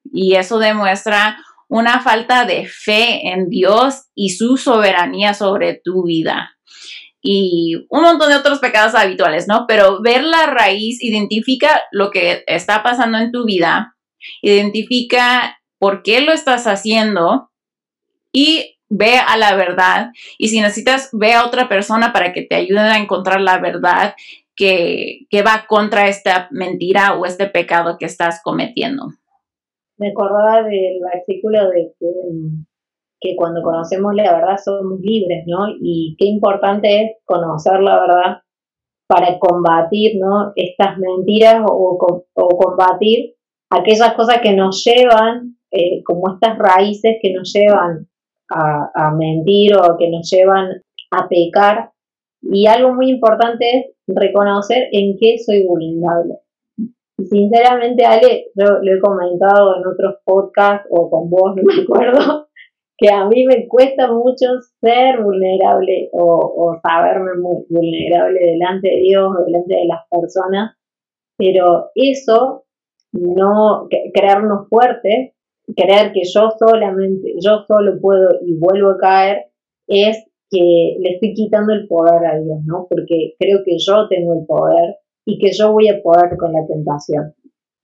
Y 0.04 0.34
eso 0.36 0.58
demuestra 0.58 1.38
una 1.68 2.00
falta 2.00 2.44
de 2.44 2.66
fe 2.66 3.28
en 3.28 3.48
Dios 3.48 4.08
y 4.14 4.30
su 4.30 4.56
soberanía 4.56 5.34
sobre 5.34 5.80
tu 5.82 6.04
vida. 6.04 6.56
Y 7.22 7.86
un 7.90 8.02
montón 8.02 8.30
de 8.30 8.36
otros 8.36 8.58
pecados 8.58 8.94
habituales, 8.94 9.46
¿no? 9.46 9.66
Pero 9.68 10.00
ver 10.02 10.24
la 10.24 10.46
raíz, 10.46 11.02
identifica 11.02 11.82
lo 11.92 12.10
que 12.10 12.42
está 12.46 12.82
pasando 12.82 13.18
en 13.18 13.30
tu 13.30 13.44
vida, 13.44 13.94
identifica 14.42 15.60
por 15.78 16.02
qué 16.02 16.22
lo 16.22 16.32
estás 16.32 16.66
haciendo 16.66 17.50
y 18.32 18.78
ve 18.88 19.18
a 19.18 19.36
la 19.36 19.54
verdad. 19.54 20.10
Y 20.38 20.48
si 20.48 20.60
necesitas, 20.60 21.10
ve 21.12 21.34
a 21.34 21.44
otra 21.44 21.68
persona 21.68 22.12
para 22.12 22.32
que 22.32 22.42
te 22.42 22.56
ayude 22.56 22.80
a 22.80 22.98
encontrar 22.98 23.40
la 23.40 23.58
verdad 23.58 24.14
que, 24.60 25.42
va 25.42 25.64
contra 25.66 26.08
esta 26.08 26.48
mentira 26.50 27.18
o 27.18 27.24
este 27.24 27.46
pecado 27.46 27.96
que 27.98 28.04
estás 28.04 28.42
cometiendo. 28.44 29.06
Me 29.96 30.10
acordaba 30.10 30.62
del 30.62 30.98
artículo 31.14 31.68
de 31.70 31.92
que, 33.20 33.36
cuando 33.36 33.62
conocemos 33.62 34.14
la 34.14 34.32
verdad 34.32 34.56
somos 34.62 35.00
libres, 35.00 35.44
¿no? 35.46 35.66
Y 35.80 36.14
qué 36.18 36.26
importante 36.26 37.02
es 37.02 37.10
conocer 37.24 37.80
la 37.80 38.00
verdad 38.00 38.42
para 39.06 39.38
combatir, 39.38 40.18
¿no? 40.20 40.52
Estas 40.56 40.98
mentiras 40.98 41.62
o, 41.66 42.24
combatir 42.34 43.34
aquellas 43.70 44.14
cosas 44.14 44.40
que 44.42 44.52
nos 44.52 44.84
llevan, 44.84 45.56
eh, 45.70 46.02
como 46.04 46.34
estas 46.34 46.58
raíces 46.58 47.16
que 47.22 47.32
nos 47.32 47.52
llevan 47.52 48.08
a, 48.50 48.90
a 48.94 49.10
mentir 49.14 49.74
o 49.74 49.96
que 49.98 50.10
nos 50.10 50.28
llevan 50.30 50.82
a 51.12 51.28
pecar. 51.28 51.92
Y 52.42 52.66
algo 52.66 52.94
muy 52.94 53.10
importante 53.10 53.78
es 53.78 53.86
reconocer 54.06 54.88
en 54.92 55.16
qué 55.18 55.36
soy 55.38 55.66
vulnerable. 55.66 56.36
Y 57.18 57.26
sinceramente, 57.26 58.04
Ale, 58.04 58.46
yo 58.54 58.78
lo 58.80 58.94
he 58.94 59.00
comentado 59.00 59.76
en 59.76 59.86
otros 59.86 60.16
podcasts 60.24 60.88
o 60.90 61.10
con 61.10 61.28
vos, 61.28 61.54
no 61.54 61.62
me 61.62 61.82
acuerdo, 61.82 62.48
que 62.96 63.10
a 63.10 63.26
mí 63.26 63.44
me 63.44 63.68
cuesta 63.68 64.10
mucho 64.10 64.46
ser 64.80 65.22
vulnerable 65.22 66.10
o, 66.12 66.78
saberme 66.82 67.32
muy 67.40 67.64
vulnerable 67.68 68.40
delante 68.40 68.88
de 68.88 68.96
Dios 69.02 69.32
o 69.38 69.44
delante 69.44 69.74
de 69.74 69.86
las 69.86 70.00
personas, 70.10 70.76
pero 71.36 71.90
eso, 71.94 72.64
no 73.12 73.88
creernos 74.14 74.68
fuertes, 74.68 75.32
creer 75.76 76.12
que 76.12 76.22
yo 76.24 76.50
solamente, 76.58 77.34
yo 77.42 77.64
solo 77.66 77.98
puedo 78.00 78.28
y 78.42 78.58
vuelvo 78.58 78.90
a 78.90 78.98
caer, 78.98 79.46
es 79.86 80.29
que 80.50 80.96
le 80.98 81.14
estoy 81.14 81.34
quitando 81.34 81.72
el 81.72 81.86
poder 81.86 82.26
a 82.26 82.38
Dios, 82.38 82.58
¿no? 82.64 82.86
Porque 82.88 83.34
creo 83.38 83.60
que 83.64 83.76
yo 83.78 84.08
tengo 84.08 84.34
el 84.34 84.46
poder 84.46 84.96
y 85.24 85.38
que 85.38 85.52
yo 85.52 85.72
voy 85.72 85.88
a 85.88 86.02
poder 86.02 86.36
con 86.36 86.52
la 86.52 86.66
tentación. 86.66 87.34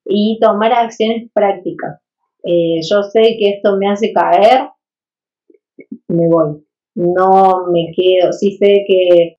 Y 0.05 0.39
tomar 0.41 0.73
acciones 0.73 1.31
prácticas. 1.33 2.01
Eh, 2.45 2.81
yo 2.89 3.03
sé 3.03 3.37
que 3.39 3.51
esto 3.57 3.77
me 3.77 3.89
hace 3.89 4.13
caer, 4.13 4.69
me 6.09 6.29
voy. 6.29 6.63
no 6.95 7.67
me 7.73 7.93
quedo, 7.95 8.33
si 8.33 8.53
sé 8.57 8.85
que 8.87 9.37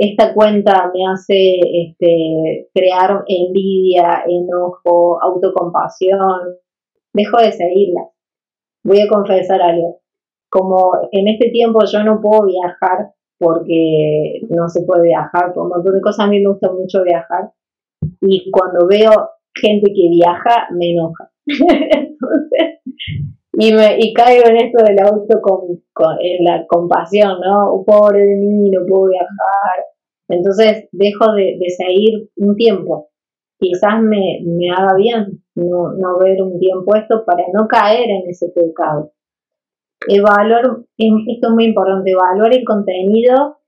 esta 0.00 0.32
cuenta 0.32 0.90
me 0.94 1.00
hace 1.12 1.58
este, 1.60 2.68
crear 2.72 3.24
envidia, 3.26 4.24
enojo, 4.28 5.22
autocompasión, 5.22 6.56
dejo 7.12 7.38
de 7.38 7.52
seguirla. 7.52 8.08
Voy 8.84 9.00
a 9.00 9.08
confesar 9.08 9.60
algo. 9.60 10.00
Como 10.56 10.92
en 11.12 11.28
este 11.28 11.50
tiempo 11.50 11.80
yo 11.84 12.02
no 12.02 12.18
puedo 12.22 12.46
viajar 12.46 13.10
porque 13.38 14.40
no 14.48 14.70
se 14.70 14.84
puede 14.86 15.08
viajar 15.08 15.52
por 15.52 15.64
un 15.64 15.68
montón 15.68 15.94
de 15.94 16.00
cosas, 16.00 16.26
a 16.26 16.30
mí 16.30 16.40
me 16.40 16.48
gusta 16.48 16.72
mucho 16.72 17.02
viajar. 17.02 17.50
Y 18.22 18.50
cuando 18.50 18.86
veo 18.86 19.10
gente 19.54 19.92
que 19.92 20.08
viaja, 20.10 20.68
me 20.72 20.92
enoja. 20.92 21.30
Y, 23.58 23.72
me, 23.72 23.96
y 23.98 24.12
caigo 24.12 24.50
en 24.50 24.56
esto 24.56 24.84
del 24.84 24.98
auto 25.00 25.40
con, 25.40 26.18
en 26.20 26.44
la 26.44 26.66
compasión, 26.66 27.40
¿no? 27.40 27.76
Un 27.76 27.84
pobre 27.86 28.18
de 28.18 28.36
mí, 28.36 28.70
no 28.70 28.84
puedo 28.86 29.08
viajar. 29.08 29.86
Entonces 30.28 30.90
dejo 30.92 31.32
de, 31.32 31.56
seguir 31.70 32.28
un 32.36 32.54
tiempo. 32.54 33.08
Quizás 33.58 34.02
me, 34.02 34.42
me 34.44 34.68
haga 34.70 34.94
bien 34.94 35.42
no, 35.54 35.94
no 35.94 36.18
ver 36.18 36.42
un 36.42 36.58
tiempo 36.58 36.94
esto 36.96 37.24
para 37.24 37.44
no 37.54 37.66
caer 37.66 38.10
en 38.10 38.28
ese 38.28 38.50
pecado. 38.50 39.12
Evaluar, 40.08 40.78
esto 40.96 41.48
es 41.48 41.52
muy 41.52 41.64
importante, 41.64 42.12
evaluar 42.12 42.54
el 42.54 42.64
contenido 42.64 43.58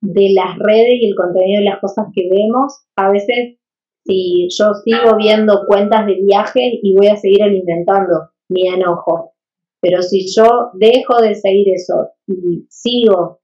de 0.00 0.32
las 0.34 0.58
redes 0.58 0.94
y 1.00 1.08
el 1.08 1.14
contenido 1.14 1.60
de 1.60 1.70
las 1.70 1.80
cosas 1.80 2.06
que 2.14 2.28
vemos. 2.28 2.86
A 2.96 3.10
veces, 3.10 3.58
si 4.04 4.48
yo 4.56 4.74
sigo 4.84 5.16
viendo 5.16 5.64
cuentas 5.66 6.06
de 6.06 6.14
viajes 6.14 6.74
y 6.82 6.94
voy 6.96 7.08
a 7.08 7.16
seguir 7.16 7.42
alimentando 7.42 8.30
mi 8.48 8.68
enojo. 8.68 9.32
Pero 9.80 10.02
si 10.02 10.26
yo 10.34 10.70
dejo 10.74 11.20
de 11.20 11.34
seguir 11.34 11.68
eso 11.68 12.10
y 12.26 12.66
sigo 12.68 13.40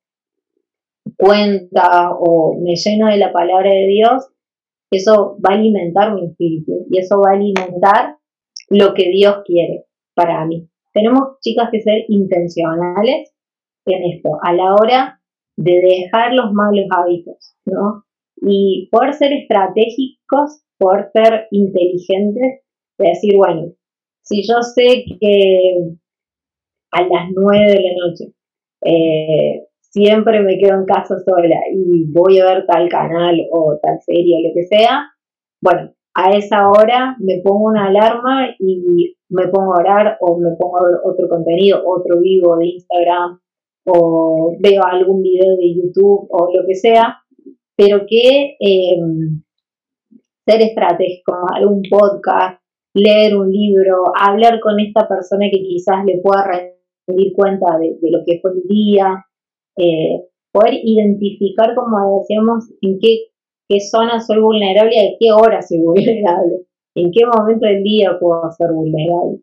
cuenta 1.16 2.10
o 2.18 2.58
me 2.60 2.74
lleno 2.74 3.08
de 3.08 3.18
la 3.18 3.32
palabra 3.32 3.70
de 3.70 3.86
Dios, 3.86 4.28
eso 4.90 5.36
va 5.44 5.54
a 5.54 5.58
alimentar 5.58 6.14
mi 6.14 6.26
espíritu 6.26 6.86
y 6.90 6.98
eso 6.98 7.20
va 7.20 7.32
a 7.32 7.36
alimentar 7.36 8.16
lo 8.68 8.94
que 8.94 9.08
Dios 9.10 9.38
quiere 9.44 9.86
para 10.14 10.44
mí. 10.46 10.68
Tenemos, 10.92 11.38
chicas, 11.40 11.68
que 11.70 11.80
ser 11.80 12.04
intencionales 12.08 13.32
en 13.86 14.12
esto, 14.12 14.38
a 14.42 14.52
la 14.52 14.74
hora 14.74 15.20
de 15.56 15.80
dejar 15.80 16.34
los 16.34 16.52
malos 16.52 16.86
hábitos, 16.90 17.54
¿no? 17.66 18.04
Y 18.36 18.88
poder 18.90 19.14
ser 19.14 19.32
estratégicos, 19.32 20.62
poder 20.78 21.10
ser 21.12 21.46
inteligentes, 21.50 22.62
de 22.98 23.08
decir, 23.08 23.36
bueno, 23.36 23.72
si 24.22 24.42
yo 24.46 24.62
sé 24.62 25.04
que 25.20 25.96
a 26.92 27.02
las 27.02 27.30
nueve 27.34 27.72
de 27.72 27.80
la 27.80 28.06
noche 28.06 28.32
eh, 28.84 29.66
siempre 29.80 30.40
me 30.42 30.58
quedo 30.58 30.78
en 30.78 30.84
casa 30.84 31.18
sola 31.24 31.60
y 31.72 32.04
voy 32.12 32.38
a 32.38 32.46
ver 32.46 32.66
tal 32.66 32.88
canal 32.88 33.36
o 33.50 33.78
tal 33.82 34.00
serie 34.00 34.36
o 34.36 34.48
lo 34.48 34.54
que 34.54 34.66
sea, 34.66 35.10
bueno, 35.62 35.94
a 36.14 36.30
esa 36.30 36.68
hora 36.68 37.16
me 37.20 37.40
pongo 37.42 37.66
una 37.66 37.86
alarma 37.86 38.48
y 38.58 39.14
me 39.30 39.48
pongo 39.48 39.74
a 39.74 39.80
orar 39.80 40.16
o 40.20 40.38
me 40.38 40.50
pongo 40.56 40.78
otro 41.04 41.28
contenido, 41.28 41.82
otro 41.86 42.20
vivo 42.20 42.56
de 42.58 42.66
Instagram 42.66 43.40
o 43.86 44.54
veo 44.60 44.82
algún 44.84 45.22
video 45.22 45.56
de 45.56 45.74
YouTube 45.74 46.28
o 46.30 46.48
lo 46.54 46.66
que 46.66 46.74
sea, 46.74 47.18
pero 47.76 48.04
que 48.06 48.56
eh, 48.60 48.98
ser 50.46 50.60
estratégico, 50.60 51.34
algún 51.54 51.82
podcast, 51.88 52.60
leer 52.94 53.36
un 53.36 53.50
libro, 53.50 54.04
hablar 54.18 54.60
con 54.60 54.78
esta 54.80 55.08
persona 55.08 55.46
que 55.50 55.62
quizás 55.62 56.04
le 56.04 56.20
pueda 56.20 56.44
rendir 57.06 57.32
cuenta 57.34 57.78
de, 57.78 57.96
lo 58.02 58.18
que 58.26 58.38
fue 58.40 58.52
el 58.52 58.62
día, 58.68 59.24
eh, 59.76 60.26
poder 60.52 60.74
identificar, 60.82 61.74
como 61.74 62.18
decíamos, 62.18 62.70
en 62.82 62.98
qué, 63.00 63.31
qué 63.68 63.80
zona 63.80 64.20
soy 64.20 64.40
vulnerable 64.40 64.94
y 64.94 64.98
a 64.98 65.16
qué 65.18 65.32
hora 65.32 65.62
soy 65.62 65.78
vulnerable, 65.84 66.66
en 66.94 67.10
qué 67.12 67.26
momento 67.26 67.66
del 67.66 67.82
día 67.82 68.18
puedo 68.18 68.50
ser 68.52 68.72
vulnerable. 68.72 69.40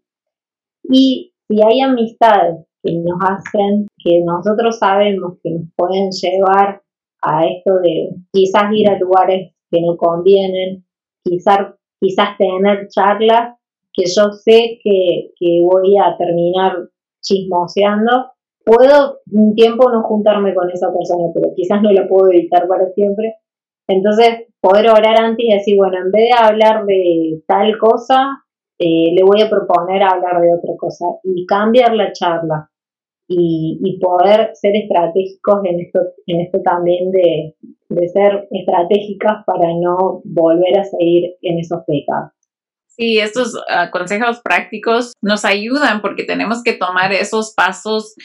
Y 0.84 1.34
si 1.47 1.62
hay 1.62 1.82
amistades 1.82 2.65
que 2.84 2.93
nos 2.95 3.19
hacen, 3.21 3.88
que 4.03 4.21
nosotros 4.23 4.77
sabemos 4.79 5.38
que 5.43 5.51
nos 5.51 5.63
pueden 5.75 6.10
llevar 6.12 6.82
a 7.21 7.45
esto 7.45 7.75
de 7.84 8.10
quizás 8.32 8.71
ir 8.73 8.89
a 8.89 8.97
lugares 8.97 9.53
que 9.69 9.82
no 9.82 9.97
convienen, 9.97 10.86
quizás 11.23 11.75
quizás 11.99 12.38
tener 12.38 12.88
charlas 12.88 13.58
que 13.93 14.03
yo 14.05 14.32
sé 14.32 14.79
que, 14.84 15.32
voy 15.62 15.97
a 15.97 16.15
terminar 16.17 16.89
chismoseando. 17.21 18.32
Puedo 18.63 19.19
un 19.32 19.55
tiempo 19.55 19.89
no 19.91 20.03
juntarme 20.03 20.53
con 20.53 20.69
esa 20.69 20.93
persona, 20.93 21.32
pero 21.34 21.53
quizás 21.55 21.82
no 21.82 21.91
lo 21.91 22.08
puedo 22.08 22.32
evitar 22.32 22.67
para 22.67 22.88
siempre. 22.93 23.36
Entonces, 23.89 24.45
poder 24.62 24.88
orar 24.89 25.17
antes 25.17 25.43
y 25.43 25.52
decir, 25.52 25.75
bueno, 25.75 25.97
en 25.97 26.12
vez 26.12 26.30
de 26.30 26.45
hablar 26.45 26.86
de 26.86 27.41
tal 27.47 27.75
cosa, 27.80 28.43
eh, 28.78 29.13
le 29.15 29.23
voy 29.23 29.41
a 29.41 29.49
proponer 29.49 30.04
hablar 30.04 30.41
de 30.41 30.54
otra 30.54 30.75
cosa 30.78 31.06
y 31.23 31.45
cambiar 31.47 31.95
la 31.95 32.13
charla 32.13 32.69
y, 33.28 33.99
poder 33.99 34.52
ser 34.54 34.75
estratégicos 34.75 35.60
en 35.65 35.80
esto, 35.82 35.99
en 36.28 36.41
esto 36.41 36.60
también 36.63 37.12
de, 37.12 37.56
de 37.89 38.08
ser 38.10 38.47
estratégicas 38.52 39.43
para 39.45 39.73
no 39.80 40.21
volver 40.23 40.80
a 40.80 40.84
seguir 40.84 41.36
en 41.41 41.60
esos 41.60 41.80
pecados. 41.86 42.32
Sí, 42.88 43.19
estos 43.19 43.60
ah, 43.69 43.89
consejos 43.91 44.41
prácticos 44.43 45.13
nos 45.21 45.45
ayudan 45.45 46.02
porque 46.02 46.23
tenemos 46.23 46.63
que 46.63 46.73
tomar 46.73 47.12
esos 47.12 47.54
pasos 47.56 48.15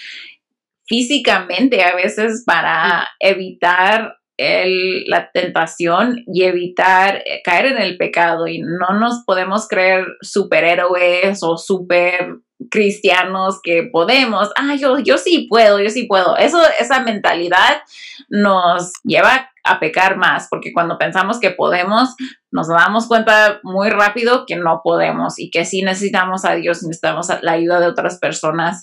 físicamente 0.87 1.83
a 1.83 1.94
veces 1.94 2.44
para 2.46 3.09
evitar 3.20 4.14
el, 4.36 5.04
la 5.06 5.30
tentación 5.32 6.24
y 6.26 6.44
evitar 6.44 7.22
eh, 7.24 7.40
caer 7.44 7.66
en 7.66 7.78
el 7.78 7.96
pecado 7.96 8.46
y 8.46 8.60
no 8.60 8.98
nos 8.98 9.22
podemos 9.24 9.68
creer 9.68 10.06
superhéroes 10.22 11.42
o 11.42 11.56
super 11.56 12.38
cristianos 12.70 13.60
que 13.62 13.88
podemos, 13.92 14.50
ah, 14.56 14.74
yo, 14.76 14.98
yo 14.98 15.18
sí 15.18 15.46
puedo, 15.48 15.80
yo 15.80 15.90
sí 15.90 16.04
puedo. 16.04 16.36
Eso, 16.36 16.58
esa 16.78 17.00
mentalidad 17.00 17.82
nos 18.28 18.92
lleva 19.04 19.50
a 19.64 19.80
pecar 19.80 20.16
más, 20.16 20.48
porque 20.50 20.72
cuando 20.72 20.98
pensamos 20.98 21.40
que 21.40 21.50
podemos, 21.50 22.14
nos 22.50 22.68
damos 22.68 23.06
cuenta 23.06 23.60
muy 23.62 23.88
rápido 23.90 24.44
que 24.46 24.56
no 24.56 24.82
podemos 24.84 25.38
y 25.38 25.50
que 25.50 25.64
sí 25.64 25.82
necesitamos 25.82 26.44
a 26.44 26.54
Dios, 26.54 26.82
necesitamos 26.82 27.28
la 27.40 27.52
ayuda 27.52 27.80
de 27.80 27.86
otras 27.86 28.18
personas. 28.18 28.82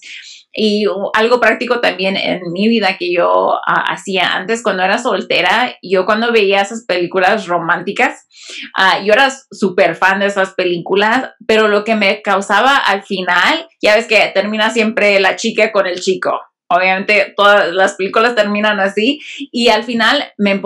Y 0.54 0.86
algo 1.14 1.40
práctico 1.40 1.80
también 1.80 2.18
en 2.18 2.42
mi 2.52 2.68
vida 2.68 2.98
que 2.98 3.14
yo 3.14 3.54
ah, 3.66 3.86
hacía 3.88 4.36
antes 4.36 4.62
cuando 4.62 4.84
era 4.84 4.98
soltera, 4.98 5.78
yo 5.82 6.06
cuando 6.06 6.32
veía 6.32 6.62
esas 6.62 6.86
películas 6.86 7.48
románticas, 7.48 8.28
ah, 8.76 9.02
yo 9.04 9.14
era 9.14 9.32
súper 9.52 9.96
fan 9.96 10.20
de 10.20 10.26
esas 10.26 10.54
películas, 10.54 11.32
pero 11.48 11.68
lo 11.68 11.84
que 11.84 11.96
me 11.96 12.22
causaba 12.22 12.76
al 12.76 13.04
final, 13.04 13.68
ya 13.82 13.96
ves 13.96 14.08
que 14.08 14.32
termina 14.34 14.70
siempre 14.72 15.20
la 15.20 15.38
chica 15.38 15.72
con 15.72 15.88
el 15.88 16.02
chico. 16.02 16.38
Obviamente 16.70 17.34
todas 17.36 17.74
las 17.74 17.96
películas 17.96 18.36
terminan 18.36 18.80
así 18.80 19.20
y 19.52 19.70
al 19.70 19.84
final 19.84 20.32
me, 20.38 20.62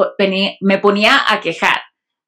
me 0.61 0.77
ponía 0.77 1.19
a 1.27 1.41
quejar 1.41 1.81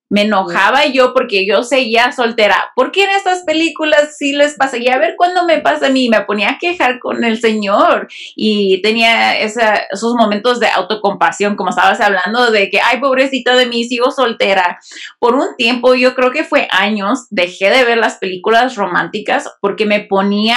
me 0.10 0.24
enojaba 0.24 0.86
yo 0.86 1.14
porque 1.14 1.46
yo 1.46 1.64
seguía 1.64 2.12
soltera. 2.12 2.72
¿Por 2.76 2.92
qué 2.92 3.04
en 3.04 3.12
estas 3.12 3.44
películas 3.44 4.16
sí 4.18 4.34
les 4.34 4.56
pasa? 4.56 4.78
Y 4.78 4.88
a 4.88 4.98
ver 4.98 5.16
cuándo 5.18 5.46
me 5.46 5.60
pasa 5.60 5.88
a 5.88 5.90
mí. 5.90 6.10
Me 6.10 6.22
ponía 6.22 6.52
a 6.52 6.58
quejar 6.60 7.00
con 7.00 7.24
el 7.24 7.40
Señor 7.40 8.08
y 8.36 8.82
tenía 8.82 9.38
esos 9.40 10.14
momentos 10.16 10.60
de 10.60 10.68
autocompasión, 10.68 11.56
como 11.56 11.72
estabas 11.72 12.00
hablando, 12.00 12.52
de 12.52 12.70
que, 12.70 12.80
ay, 12.80 13.00
pobrecita 13.00 13.56
de 13.56 13.66
mí, 13.66 13.84
sigo 13.84 14.12
soltera. 14.12 14.80
Por 15.20 15.36
un 15.36 15.56
tiempo, 15.58 15.96
yo 15.96 16.16
creo 16.16 16.32
que 16.32 16.44
fue 16.44 16.68
años, 16.72 17.28
dejé 17.30 17.70
de 17.70 17.84
ver 17.84 17.98
las 17.98 18.16
películas 18.16 18.76
románticas 18.76 19.52
porque 19.62 19.86
me 19.86 20.02
ponía, 20.02 20.56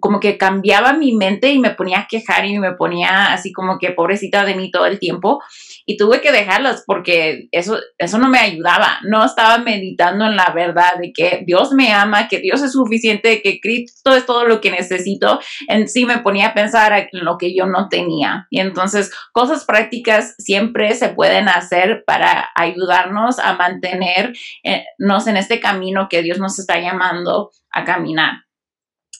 como 0.00 0.20
que 0.20 0.36
cambiaba 0.36 0.92
mi 0.92 1.12
mente 1.12 1.50
y 1.50 1.58
me 1.58 1.70
ponía 1.70 2.00
a 2.00 2.06
quejar 2.06 2.44
y 2.44 2.58
me 2.58 2.72
ponía 2.72 3.32
así 3.32 3.52
como 3.52 3.78
que 3.78 3.92
pobrecita 3.92 4.44
de 4.44 4.54
mí 4.54 4.70
todo 4.70 4.86
el 4.86 4.98
tiempo 4.98 5.40
y 5.90 5.96
tuve 5.96 6.20
que 6.20 6.30
dejarlas 6.30 6.84
porque 6.86 7.48
eso, 7.50 7.76
eso 7.98 8.18
no 8.18 8.28
me 8.28 8.38
ayudaba. 8.38 9.00
No 9.02 9.24
estaba 9.24 9.58
meditando 9.58 10.24
en 10.24 10.36
la 10.36 10.52
verdad 10.54 10.98
de 11.00 11.12
que 11.12 11.42
Dios 11.44 11.72
me 11.72 11.92
ama, 11.92 12.28
que 12.28 12.38
Dios 12.38 12.62
es 12.62 12.72
suficiente, 12.72 13.42
que 13.42 13.58
Cristo 13.60 14.14
es 14.14 14.24
todo 14.24 14.44
lo 14.44 14.60
que 14.60 14.70
necesito. 14.70 15.40
En 15.66 15.88
sí 15.88 16.06
me 16.06 16.18
ponía 16.18 16.48
a 16.48 16.54
pensar 16.54 16.92
en 16.92 17.24
lo 17.24 17.38
que 17.38 17.56
yo 17.56 17.66
no 17.66 17.88
tenía. 17.88 18.46
Y 18.50 18.60
entonces 18.60 19.10
cosas 19.32 19.64
prácticas 19.64 20.36
siempre 20.38 20.94
se 20.94 21.08
pueden 21.08 21.48
hacer 21.48 22.04
para 22.06 22.50
ayudarnos 22.54 23.40
a 23.40 23.54
mantenernos 23.54 25.26
en 25.26 25.36
este 25.36 25.58
camino 25.58 26.06
que 26.08 26.22
Dios 26.22 26.38
nos 26.38 26.56
está 26.60 26.78
llamando 26.78 27.50
a 27.72 27.84
caminar. 27.84 28.44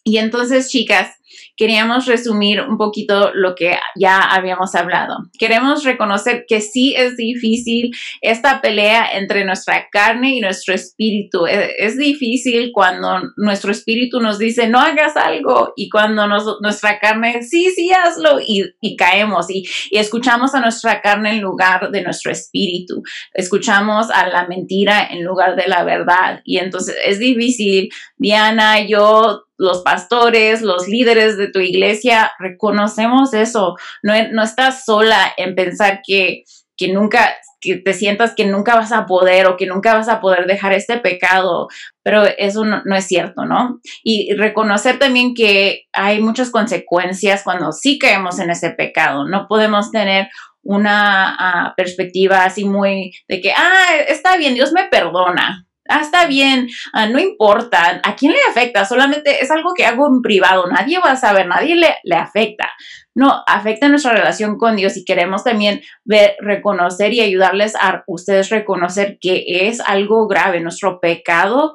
Y 0.05 0.19
entonces, 0.19 0.69
chicas, 0.71 1.21
queríamos 1.61 2.07
resumir 2.07 2.63
un 2.63 2.79
poquito 2.79 3.33
lo 3.35 3.55
que 3.55 3.77
ya 3.95 4.23
habíamos 4.23 4.75
hablado. 4.75 5.19
Queremos 5.39 5.85
reconocer 5.85 6.45
que 6.49 6.63
sí 6.63 6.95
es 6.97 7.19
difícil 7.19 7.91
esta 8.23 8.63
pelea 8.63 9.11
entre 9.13 9.45
nuestra 9.45 9.89
carne 9.91 10.35
y 10.37 10.41
nuestro 10.41 10.75
espíritu. 10.75 11.47
E, 11.47 11.75
es, 11.79 11.99
difícil 11.99 12.71
cuando 12.73 13.21
nuestro 13.37 13.73
espíritu 13.73 14.21
nos 14.21 14.39
dice 14.39 14.69
no 14.69 14.79
hagas 14.79 15.17
algo 15.19 15.75
y 15.77 15.91
cuando 15.91 16.27
nuestra 16.27 16.99
carne 16.99 17.43
sí, 17.43 17.71
sí 17.77 17.91
hazlo 17.93 18.39
y, 18.41 18.97
caemos 18.97 19.51
y, 19.51 19.65
y 19.91 19.99
escuchamos 19.99 20.55
a 20.55 20.61
nuestra 20.61 21.03
carne 21.03 21.33
en 21.33 21.43
lugar 21.43 21.91
de 21.91 22.03
nuestro 22.03 22.33
espíritu. 22.33 23.03
Escuchamos 23.35 24.11
a 24.11 24.29
la 24.29 24.47
mentira 24.47 25.07
en 25.11 25.25
lugar 25.25 25.57
de 25.57 25.69
la 25.69 25.85
verdad 25.85 26.41
y 26.45 26.57
entonces 26.57 26.97
es 27.05 27.19
difícil. 27.19 27.91
Diana, 28.17 28.81
yo 28.87 29.45
los 29.61 29.83
pastores, 29.83 30.63
los 30.63 30.89
líderes 30.89 31.37
de 31.37 31.49
tu 31.49 31.61
iglesia, 31.61 32.33
reconocemos 32.39 33.35
eso. 33.35 33.77
No, 34.03 34.15
no 34.33 34.43
estás 34.43 34.87
sola 34.87 35.35
en 35.37 35.55
pensar 35.55 36.01
que, 36.03 36.45
que 36.79 36.89
nunca, 36.91 37.35
que 37.61 37.77
te 37.77 37.93
sientas 37.93 38.35
que 38.35 38.47
nunca 38.47 38.75
vas 38.75 38.91
a 38.91 39.05
poder 39.05 39.47
o 39.47 39.59
que 39.59 39.67
nunca 39.67 39.93
vas 39.93 40.09
a 40.09 40.23
poder 40.23 40.47
dejar 40.47 40.73
este 40.73 40.97
pecado, 40.97 41.69
pero 42.03 42.25
eso 42.39 42.65
no, 42.65 42.97
es 42.97 43.07
cierto, 43.07 43.45
¿no? 43.45 43.81
Y 44.03 44.33
reconocer 44.35 44.99
también 44.99 45.35
que 45.35 45.83
hay 45.93 46.23
muchas 46.23 46.51
consecuencias 46.51 47.43
cuando 47.45 47.71
sí 47.73 47.99
caemos 47.99 48.39
en 48.39 48.49
ese 48.49 48.71
pecado. 48.71 49.29
No 49.29 49.47
podemos 49.47 49.91
tener 49.91 50.29
una 50.63 51.37
ah, 51.39 51.75
perspectiva 51.77 52.45
así 52.45 52.65
muy 52.65 53.13
de 53.29 53.43
que, 53.43 53.53
ah, 53.53 53.97
está 54.09 54.39
bien, 54.39 54.55
Dios 54.55 54.73
me 54.73 54.89
perdona 54.89 55.67
ah, 55.91 56.01
está 56.01 56.27
bien, 56.27 56.69
ah, 56.93 57.07
no 57.07 57.19
importa, 57.19 58.01
¿a 58.03 58.17
quién 58.17 58.33
le 58.33 58.39
afecta? 58.49 58.85
Solamente 58.85 59.43
es 59.43 59.51
algo 59.51 59.75
que 59.75 59.85
hago 59.85 60.07
en 60.07 60.23
privado, 60.23 60.67
nadie 60.67 60.99
va 60.99 61.13
a 61.13 61.17
saber, 61.17 61.47
nadie 61.47 61.75
le, 61.77 61.97
le 62.05 62.17
afecta. 62.17 62.71
No, 63.15 63.43
afecta 63.47 63.89
nuestra 63.89 64.13
relación 64.13 64.57
con 64.57 64.77
Dios 64.77 64.97
y 64.97 65.05
queremos 65.05 65.45
también 65.45 65.83
ver, 66.05 66.37
reconocer 66.41 67.13
y 67.13 67.21
ayudarles 67.21 67.75
a 67.77 68.05
ustedes 68.07 68.51
reconocer 68.51 69.19
que 69.21 69.45
es 69.69 69.81
algo 69.81 70.27
grave. 70.29 70.61
Nuestro 70.61 71.01
pecado 71.01 71.75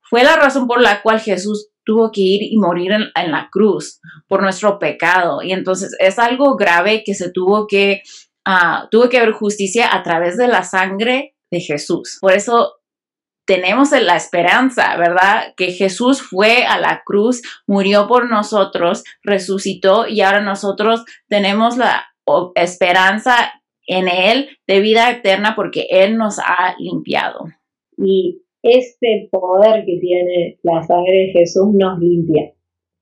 fue 0.00 0.22
la 0.22 0.36
razón 0.36 0.66
por 0.66 0.80
la 0.80 1.02
cual 1.02 1.20
Jesús 1.20 1.70
tuvo 1.84 2.10
que 2.12 2.20
ir 2.20 2.42
y 2.42 2.56
morir 2.58 2.92
en, 2.92 3.30
la 3.30 3.48
cruz 3.50 4.00
por 4.28 4.42
nuestro 4.42 4.78
pecado. 4.78 5.42
Y 5.42 5.52
entonces 5.52 5.94
es 5.98 6.18
algo 6.18 6.56
grave 6.56 7.02
que 7.04 7.14
se 7.14 7.30
tuvo 7.30 7.66
que, 7.66 8.02
uh, 8.46 8.88
tuvo 8.90 9.08
que 9.08 9.18
haber 9.18 9.32
justicia 9.32 9.94
a 9.94 10.02
través 10.02 10.36
de 10.36 10.48
la 10.48 10.62
sangre 10.62 11.34
de 11.50 11.60
Jesús. 11.60 12.18
Por 12.20 12.32
eso 12.32 12.74
tenemos 13.46 13.92
la 13.92 14.16
esperanza, 14.16 14.96
¿verdad? 14.96 15.54
Que 15.56 15.72
Jesús 15.72 16.20
fue 16.20 16.64
a 16.64 16.78
la 16.78 17.02
cruz, 17.04 17.42
murió 17.66 18.06
por 18.08 18.28
nosotros, 18.28 19.04
resucitó 19.22 20.06
y 20.08 20.20
ahora 20.20 20.40
nosotros 20.40 21.04
tenemos 21.28 21.76
la 21.76 22.04
esperanza 22.56 23.34
en 23.86 24.08
Él 24.08 24.48
de 24.66 24.80
vida 24.80 25.10
eterna 25.10 25.54
porque 25.54 25.86
Él 25.90 26.16
nos 26.16 26.38
ha 26.40 26.74
limpiado. 26.78 27.46
Y 27.96 28.42
este 28.62 29.28
poder 29.30 29.84
que 29.86 29.98
tiene 29.98 30.58
la 30.62 30.82
sangre 30.82 31.12
de 31.12 31.32
Jesús 31.38 31.68
nos 31.72 31.98
limpia. 32.00 32.52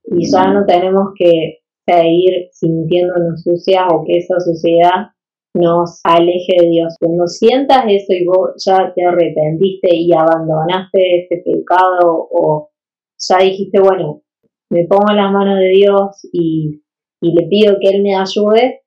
Y 0.05 0.31
ya 0.31 0.53
no 0.53 0.67
tenemos 0.67 1.15
que 1.17 1.63
seguir 1.87 2.49
sintiéndonos 2.53 3.43
sucias 3.43 3.85
o 3.91 4.05
que 4.05 4.19
esa 4.19 4.39
suciedad 4.41 5.14
nos 5.55 6.01
aleje 6.03 6.57
de 6.61 6.69
Dios. 6.69 6.97
Cuando 7.01 7.27
sientas 7.29 7.85
eso 7.87 8.13
y 8.13 8.27
vos 8.27 8.53
ya 8.65 8.93
te 8.95 9.05
arrepentiste 9.05 9.89
y 9.93 10.13
abandonaste 10.13 11.23
ese 11.23 11.43
pecado 11.45 12.29
o 12.31 12.71
ya 13.17 13.39
dijiste, 13.39 13.81
bueno, 13.81 14.23
me 14.71 14.85
pongo 14.85 15.11
en 15.11 15.17
las 15.17 15.33
manos 15.33 15.59
de 15.59 15.69
Dios 15.69 16.29
y, 16.33 16.81
le 17.21 17.47
pido 17.47 17.79
que 17.81 17.89
Él 17.89 18.03
me 18.03 18.15
ayude, 18.15 18.83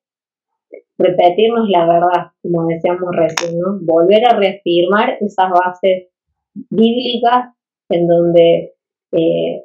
repetirnos 0.99 1.69
la 1.69 1.87
verdad, 1.87 2.31
como 2.43 2.67
decíamos 2.67 3.09
recién, 3.15 3.57
¿no? 3.57 3.79
Volver 3.81 4.25
a 4.25 4.37
reafirmar 4.37 5.17
esas 5.21 5.49
bases 5.49 6.09
bíblicas 6.53 7.55
en 7.89 8.07
donde 8.07 8.75
eh, 9.11 9.63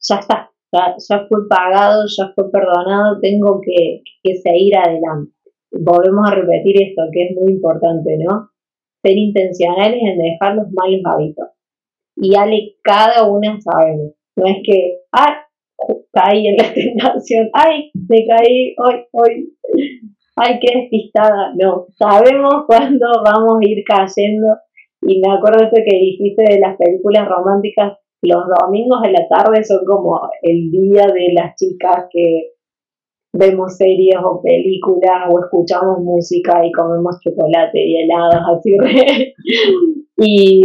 ya 0.00 0.16
está, 0.16 0.52
ya, 0.70 1.26
fue 1.28 1.48
pagado, 1.48 2.04
ya 2.06 2.32
fue 2.36 2.52
perdonado, 2.52 3.18
tengo 3.20 3.60
que, 3.60 4.02
que 4.22 4.36
seguir 4.36 4.76
adelante 4.76 5.32
volvemos 5.70 6.30
a 6.30 6.34
repetir 6.34 6.82
esto, 6.82 7.02
que 7.12 7.24
es 7.24 7.36
muy 7.36 7.52
importante, 7.52 8.16
¿no? 8.18 8.50
Ser 9.02 9.16
intencionales 9.16 10.00
en 10.02 10.18
dejar 10.18 10.56
los 10.56 10.66
malos 10.72 11.00
hábitos. 11.04 11.48
Y 12.16 12.34
Ale, 12.36 12.76
cada 12.82 13.28
una 13.28 13.60
sabemos. 13.60 14.12
No 14.36 14.46
es 14.46 14.56
que, 14.64 14.98
ah, 15.12 15.46
caí 16.12 16.48
en 16.48 16.56
la 16.56 16.72
tentación, 16.74 17.50
ay, 17.52 17.90
me 18.08 18.26
caí, 18.26 18.74
hoy, 18.78 19.04
hoy, 19.12 19.52
ay, 20.36 20.58
qué 20.60 20.80
despistada. 20.80 21.52
No, 21.56 21.86
sabemos 21.96 22.64
cuándo 22.66 23.06
vamos 23.24 23.58
a 23.60 23.68
ir 23.68 23.84
cayendo. 23.84 24.48
Y 25.02 25.20
me 25.20 25.32
acuerdo 25.32 25.64
esto 25.64 25.76
que 25.76 25.96
dijiste 25.96 26.42
de 26.42 26.60
las 26.60 26.76
películas 26.76 27.28
románticas, 27.28 27.98
los 28.20 28.42
domingos 28.60 29.02
de 29.02 29.12
la 29.12 29.28
tarde 29.28 29.62
son 29.62 29.84
como 29.86 30.20
el 30.42 30.70
día 30.72 31.06
de 31.06 31.32
las 31.32 31.54
chicas 31.54 32.06
que 32.10 32.57
vemos 33.38 33.76
series 33.76 34.16
o 34.24 34.42
películas 34.42 35.30
o 35.30 35.40
escuchamos 35.40 36.00
música 36.00 36.64
y 36.66 36.72
comemos 36.72 37.20
chocolate 37.20 37.80
y 37.80 38.02
helados 38.02 38.42
así. 38.56 38.76
y 40.16 40.62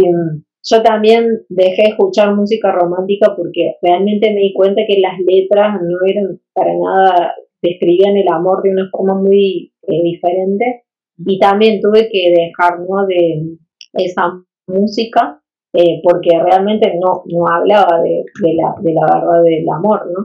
yo 0.66 0.82
también 0.82 1.42
dejé 1.48 1.82
de 1.82 1.88
escuchar 1.90 2.34
música 2.34 2.72
romántica 2.72 3.34
porque 3.36 3.76
realmente 3.80 4.32
me 4.32 4.40
di 4.40 4.54
cuenta 4.54 4.82
que 4.88 4.98
las 5.00 5.18
letras 5.20 5.80
no 5.80 5.98
eran 6.06 6.40
para 6.52 6.72
nada, 6.74 7.34
describían 7.62 8.16
el 8.16 8.28
amor 8.28 8.62
de 8.62 8.70
una 8.70 8.88
forma 8.90 9.14
muy 9.14 9.72
eh, 9.82 10.02
diferente. 10.02 10.84
Y 11.18 11.38
también 11.38 11.80
tuve 11.80 12.08
que 12.10 12.30
dejar 12.30 12.80
de 13.06 13.56
esa 13.92 14.42
música 14.66 15.40
eh, 15.72 16.00
porque 16.02 16.30
realmente 16.42 16.92
no, 16.98 17.22
no 17.26 17.46
hablaba 17.46 18.02
de, 18.02 18.24
de, 18.42 18.54
la, 18.54 18.74
de 18.80 18.94
la 18.94 19.02
verdad 19.02 19.42
del 19.44 19.68
amor, 19.68 20.06
¿no? 20.06 20.24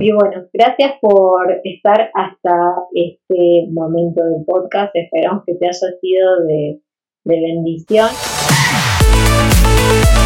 Y 0.00 0.12
bueno, 0.12 0.44
gracias 0.52 0.92
por 1.00 1.60
estar 1.64 2.10
hasta 2.14 2.74
este 2.94 3.66
momento 3.72 4.22
del 4.22 4.44
podcast. 4.44 4.94
Esperamos 4.94 5.42
que 5.44 5.54
te 5.54 5.66
haya 5.66 5.98
sido 6.00 6.44
de, 6.46 6.80
de 7.24 7.40
bendición. 7.40 8.08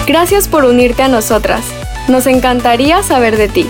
Gracias 0.06 0.48
por 0.48 0.64
unirte 0.64 1.02
a 1.02 1.08
nosotras. 1.08 1.72
Nos 2.08 2.26
encantaría 2.26 3.02
saber 3.02 3.36
de 3.36 3.48
ti. 3.48 3.66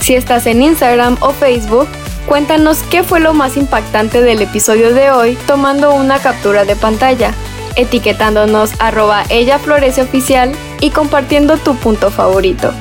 Si 0.00 0.14
estás 0.14 0.46
en 0.46 0.62
Instagram 0.62 1.16
o 1.20 1.30
Facebook, 1.30 1.88
cuéntanos 2.28 2.82
qué 2.84 3.02
fue 3.02 3.18
lo 3.18 3.34
más 3.34 3.56
impactante 3.56 4.20
del 4.20 4.40
episodio 4.42 4.94
de 4.94 5.10
hoy 5.10 5.36
tomando 5.48 5.94
una 5.94 6.18
captura 6.18 6.64
de 6.64 6.76
pantalla, 6.76 7.32
etiquetándonos 7.76 8.80
arroba 8.80 9.24
ella 9.30 9.56
oficial 9.56 10.52
y 10.80 10.90
compartiendo 10.90 11.56
tu 11.56 11.74
punto 11.74 12.10
favorito. 12.10 12.72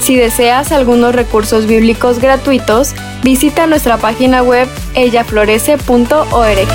Si 0.00 0.16
deseas 0.16 0.72
algunos 0.72 1.14
recursos 1.14 1.66
bíblicos 1.66 2.18
gratuitos, 2.18 2.94
visita 3.22 3.66
nuestra 3.66 3.98
página 3.98 4.42
web 4.42 4.68
ellaflorece.org. 4.94 6.68